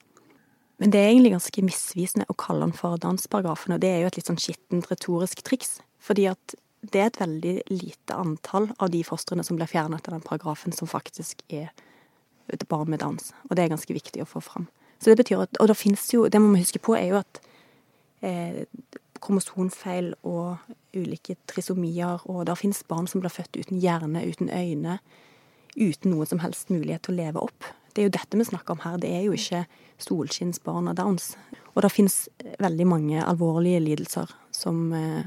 Men 0.82 0.92
det 0.92 1.00
er 1.00 1.14
egentlig 1.14 1.36
ganske 1.38 1.64
misvisende 1.64 2.26
å 2.28 2.36
kalle 2.36 2.66
den 2.66 2.76
for 2.76 2.98
dansparagrafen, 3.00 3.78
og 3.78 3.84
det 3.86 3.94
er 3.94 4.02
jo 4.02 4.10
et 4.10 4.18
litt 4.18 4.28
sånn 4.34 4.42
skittent 4.42 4.90
retorisk 4.90 5.46
triks. 5.46 5.78
Fordi 6.04 6.26
at 6.34 6.56
det 6.92 7.02
er 7.02 7.10
et 7.10 7.20
veldig 7.22 7.56
lite 7.72 8.16
antall 8.16 8.70
av 8.80 8.92
de 8.94 9.04
fostrene 9.08 9.44
som 9.46 9.58
blir 9.58 9.70
fjernet 9.70 10.02
etter 10.02 10.16
den 10.16 10.26
paragrafen, 10.26 10.74
som 10.76 10.90
faktisk 10.90 11.42
er 11.50 11.72
barn 12.70 12.90
med 12.90 13.02
dans. 13.02 13.32
Og 13.50 13.56
det 13.56 13.66
er 13.66 13.74
ganske 13.74 13.94
viktig 13.94 14.22
å 14.24 14.30
få 14.30 14.42
fram. 14.44 14.68
Så 15.00 15.12
det 15.12 15.18
betyr 15.24 15.44
at, 15.44 15.58
Og 15.60 15.68
det 15.68 15.76
fins 15.78 16.14
jo 16.14 16.28
Det 16.30 16.40
må 16.40 16.54
vi 16.54 16.62
huske 16.64 16.80
på, 16.80 16.96
er 16.96 17.10
jo 17.10 17.18
at 17.20 17.42
eh, 18.22 18.66
kromosonfeil 19.22 20.14
og 20.24 20.58
ulike 20.96 21.36
trisomier, 21.50 22.22
og 22.30 22.46
det 22.46 22.58
fins 22.58 22.84
barn 22.88 23.08
som 23.08 23.22
blir 23.22 23.34
født 23.34 23.58
uten 23.58 23.80
hjerne, 23.82 24.24
uten 24.24 24.50
øyne, 24.50 25.00
uten 25.76 26.12
noen 26.12 26.30
som 26.30 26.40
helst 26.40 26.70
mulighet 26.70 27.04
til 27.04 27.16
å 27.16 27.20
leve 27.20 27.44
opp. 27.44 27.68
Det 27.94 28.04
er 28.04 28.10
jo 28.10 28.16
dette 28.18 28.38
vi 28.38 28.48
snakker 28.48 28.76
om 28.76 28.84
her, 28.84 28.98
det 29.00 29.12
er 29.12 29.26
jo 29.28 29.36
ikke 29.36 29.66
solskinnsbarn 30.04 30.92
og 30.92 30.98
downs. 31.00 31.34
Og 31.76 31.84
det 31.84 31.92
fins 31.92 32.28
veldig 32.60 32.88
mange 32.88 33.24
alvorlige 33.24 33.82
lidelser 33.84 34.32
som, 34.52 34.94
eh, 34.94 35.24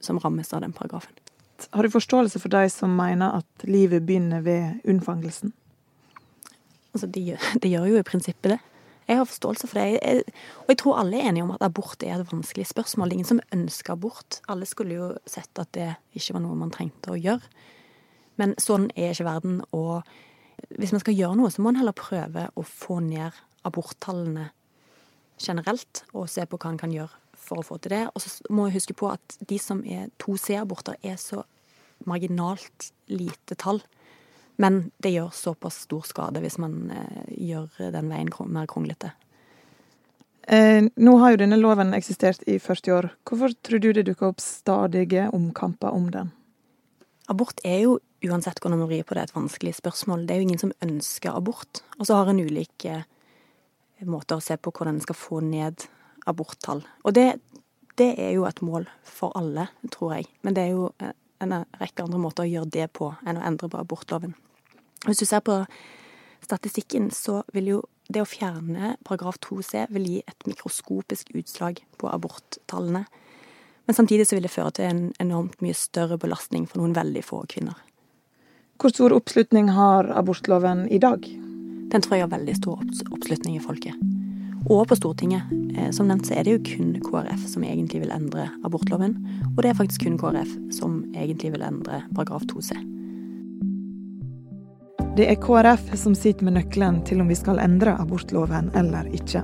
som 0.00 0.18
rammes 0.22 0.52
av 0.52 0.60
den 0.60 0.72
paragrafen. 0.72 1.14
Har 1.70 1.82
du 1.82 1.90
forståelse 1.90 2.38
for 2.38 2.52
de 2.54 2.68
som 2.70 2.94
mener 2.96 3.40
at 3.40 3.66
livet 3.66 4.04
begynner 4.06 4.44
ved 4.46 4.84
unnfangelsen? 4.88 5.52
Altså, 6.94 7.06
det 7.06 7.24
gjør, 7.26 7.46
det 7.62 7.70
gjør 7.72 7.88
jo 7.90 8.00
i 8.00 8.06
prinsippet 8.06 8.54
det. 8.54 8.60
Jeg 9.08 9.16
har 9.16 9.24
forståelse 9.24 9.66
for 9.70 9.80
det. 9.80 9.86
Jeg, 9.96 10.22
og 10.66 10.68
jeg 10.68 10.78
tror 10.82 10.98
alle 11.00 11.16
er 11.16 11.30
enige 11.30 11.46
om 11.46 11.54
at 11.54 11.62
abort 11.64 12.02
er 12.04 12.18
et 12.20 12.32
vanskelig 12.32 12.66
spørsmål. 12.68 13.08
Det 13.08 13.14
er 13.14 13.18
ingen 13.22 13.30
som 13.30 13.44
ønsker 13.56 13.94
abort. 13.94 14.40
Alle 14.52 14.68
skulle 14.68 14.98
jo 14.98 15.06
sett 15.24 15.58
at 15.58 15.72
det 15.72 15.94
ikke 16.12 16.36
var 16.36 16.44
noe 16.44 16.58
man 16.60 16.72
trengte 16.74 17.14
å 17.14 17.18
gjøre. 17.18 17.48
Men 18.36 18.52
sånn 18.60 18.90
er 18.94 19.14
ikke 19.14 19.26
verden. 19.30 19.62
Og 19.72 20.04
hvis 20.76 20.92
man 20.92 21.00
skal 21.00 21.16
gjøre 21.16 21.38
noe, 21.40 21.50
så 21.50 21.62
må 21.62 21.70
man 21.70 21.80
heller 21.80 21.96
prøve 21.96 22.50
å 22.52 22.66
få 22.68 23.00
ned 23.06 23.32
aborttallene 23.66 24.50
generelt, 25.40 26.04
og 26.12 26.28
se 26.28 26.44
på 26.44 26.58
hva 26.58 26.74
man 26.74 26.80
kan 26.80 26.92
gjøre 26.92 27.27
for 27.48 27.60
å 27.60 27.66
få 27.66 27.78
til 27.82 27.96
det. 27.96 28.04
Og 28.12 28.22
så 28.22 28.52
må 28.54 28.68
vi 28.68 28.76
huske 28.76 28.96
på 28.96 29.10
at 29.12 29.38
de 29.48 29.58
som 29.62 29.80
er 29.84 30.10
2C-aborter, 30.22 30.98
er 31.02 31.16
så 31.20 31.44
marginalt 32.06 32.92
lite 33.10 33.56
tall. 33.58 33.80
Men 34.58 34.88
det 35.02 35.14
gjør 35.14 35.34
såpass 35.34 35.84
stor 35.86 36.06
skade 36.06 36.42
hvis 36.42 36.58
man 36.58 36.90
eh, 36.90 37.32
gjør 37.50 37.92
den 37.94 38.10
veien 38.10 38.30
mer 38.50 38.66
kronglete. 38.70 39.12
Eh, 40.48 40.86
nå 40.96 41.14
har 41.20 41.34
jo 41.34 41.42
denne 41.42 41.58
loven 41.60 41.92
eksistert 41.94 42.42
i 42.48 42.56
40 42.58 42.94
år. 42.96 43.10
Hvorfor 43.28 43.54
tror 43.62 43.82
du 43.84 43.92
det 43.92 44.06
dukker 44.08 44.32
opp 44.32 44.42
stadige 44.42 45.28
omkamper 45.36 45.94
om 45.94 46.08
den? 46.10 46.32
Abort 47.28 47.60
er 47.68 47.82
jo, 47.84 47.98
uansett 48.24 48.58
hvordan 48.62 48.80
man 48.80 48.88
vrir 48.90 49.04
på 49.06 49.14
det, 49.14 49.28
et 49.28 49.36
vanskelig 49.36 49.76
spørsmål. 49.76 50.24
Det 50.26 50.34
er 50.34 50.40
jo 50.40 50.48
ingen 50.48 50.62
som 50.62 50.72
ønsker 50.82 51.36
abort. 51.36 51.82
Og 51.98 52.08
så 52.08 52.16
har 52.16 52.32
en 52.32 52.40
ulike 52.40 53.02
måter 54.08 54.38
å 54.38 54.42
se 54.44 54.56
på 54.56 54.72
hvordan 54.72 54.96
en 54.96 55.04
skal 55.04 55.18
få 55.18 55.42
ned 55.44 55.84
aborttall. 56.28 56.82
Og 57.04 57.14
det, 57.16 57.26
det 57.98 58.12
er 58.20 58.34
jo 58.36 58.46
et 58.48 58.62
mål 58.64 58.88
for 59.06 59.34
alle, 59.38 59.68
tror 59.92 60.18
jeg. 60.18 60.28
Men 60.46 60.56
det 60.56 60.66
er 60.66 60.74
jo 60.76 60.90
en 61.42 61.54
rekke 61.80 62.04
andre 62.04 62.20
måter 62.20 62.46
å 62.46 62.50
gjøre 62.50 62.72
det 62.74 62.88
på 62.98 63.12
enn 63.26 63.40
å 63.40 63.46
endre 63.46 63.70
på 63.70 63.80
abortloven. 63.80 64.34
Hvis 65.06 65.22
du 65.22 65.26
ser 65.28 65.44
på 65.46 65.60
statistikken, 66.44 67.10
så 67.14 67.42
vil 67.54 67.72
jo 67.74 67.80
det 68.08 68.22
å 68.22 68.28
fjerne 68.28 68.96
paragraf 69.04 69.38
2c 69.44 69.88
vil 69.92 70.06
gi 70.08 70.20
et 70.24 70.46
mikroskopisk 70.48 71.34
utslag 71.36 71.82
på 72.00 72.08
aborttallene. 72.10 73.04
Men 73.88 73.96
samtidig 73.96 74.26
så 74.28 74.36
vil 74.36 74.46
det 74.48 74.52
føre 74.52 74.72
til 74.76 74.88
en 74.88 75.02
enormt 75.20 75.60
mye 75.64 75.76
større 75.76 76.18
belastning 76.20 76.66
for 76.68 76.80
noen 76.80 76.96
veldig 76.96 77.24
få 77.24 77.42
kvinner. 77.52 77.76
Hvor 78.78 78.94
stor 78.94 79.14
oppslutning 79.16 79.72
har 79.74 80.08
abortloven 80.14 80.86
i 80.92 81.00
dag? 81.02 81.24
Den 81.88 82.04
tror 82.04 82.16
jeg 82.16 82.26
har 82.28 82.36
veldig 82.36 82.56
stor 82.60 82.84
oppslutning 83.10 83.56
i 83.58 83.64
folket. 83.64 84.07
Og 84.68 84.88
på 84.88 84.96
Stortinget. 84.96 85.42
Eh, 85.76 85.90
som 85.90 86.08
nevnt 86.08 86.28
så 86.28 86.36
er 86.36 86.44
det 86.44 86.56
jo 86.56 86.64
kun 86.66 86.92
KrF 87.00 87.46
som 87.48 87.64
egentlig 87.64 88.02
vil 88.02 88.12
endre 88.12 88.50
abortloven. 88.66 89.16
Og 89.54 89.62
det 89.64 89.72
er 89.72 89.78
faktisk 89.78 90.04
kun 90.04 90.18
KrF 90.20 90.50
som 90.76 91.00
egentlig 91.16 91.54
vil 91.54 91.64
endre 91.64 92.02
paragraf 92.14 92.44
2c. 92.52 92.76
Det 95.16 95.26
er 95.26 95.40
KrF 95.40 95.94
som 95.98 96.14
sitter 96.14 96.46
med 96.46 96.58
nøkkelen 96.58 97.00
til 97.08 97.22
om 97.24 97.32
vi 97.32 97.38
skal 97.38 97.58
endre 97.62 97.96
abortloven 97.98 98.68
eller 98.78 99.08
ikke. 99.16 99.42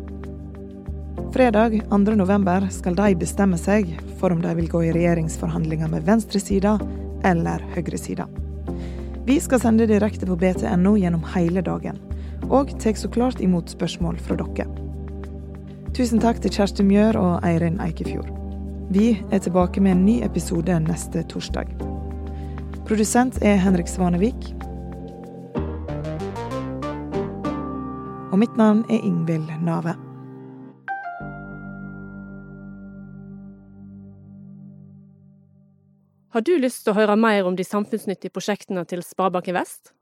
Fredag 1.34 1.80
2.11 1.90 2.68
skal 2.70 2.94
de 2.94 3.16
bestemme 3.18 3.58
seg 3.58 3.90
for 4.20 4.30
om 4.30 4.44
de 4.44 4.52
vil 4.60 4.70
gå 4.70 4.84
i 4.84 4.92
regjeringsforhandlinger 4.94 5.90
med 5.90 6.06
venstresida 6.06 6.76
eller 7.26 7.64
høyresida. 7.74 8.28
Vi 9.26 9.40
skal 9.40 9.62
sende 9.62 9.88
direkte 9.90 10.28
på 10.28 10.36
btno 10.38 10.94
gjennom 11.00 11.26
hele 11.34 11.64
dagen, 11.64 11.98
og 12.52 12.70
tar 12.78 12.94
så 13.00 13.10
klart 13.10 13.42
imot 13.42 13.72
spørsmål 13.72 14.20
fra 14.22 14.36
dere. 14.38 14.83
Tusen 15.94 16.18
takk 16.18 16.40
til 16.42 16.50
Kjersti 16.50 16.82
Mjør 16.82 17.14
og 17.20 17.44
Eirin 17.46 17.76
Eikefjord. 17.78 18.26
Vi 18.90 19.12
er 19.30 19.38
tilbake 19.38 19.78
med 19.78 19.92
en 19.94 20.00
ny 20.02 20.16
episode 20.26 20.74
neste 20.82 21.22
torsdag. 21.30 21.68
Produsent 22.88 23.38
er 23.46 23.60
Henrik 23.62 23.86
Svanevik. 23.86 24.48
Og 28.34 28.42
mitt 28.42 28.58
navn 28.58 28.82
er 28.90 29.06
Ingvild 29.06 29.46
Nave. 29.62 29.94
Har 36.34 36.42
du 36.42 36.56
lyst 36.58 36.82
til 36.82 36.90
å 36.90 36.98
høre 36.98 37.14
mer 37.14 37.46
om 37.46 37.54
de 37.54 37.62
samfunnsnyttige 37.62 38.34
prosjektene 38.34 38.82
til 38.82 39.06
Sparebanken 39.06 39.54
Vest? 39.54 39.94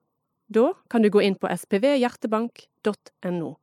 Da 0.48 0.72
kan 0.88 1.04
du 1.04 1.12
gå 1.12 1.20
inn 1.20 1.36
på 1.36 1.52
spvhjertebank.no. 1.52 3.58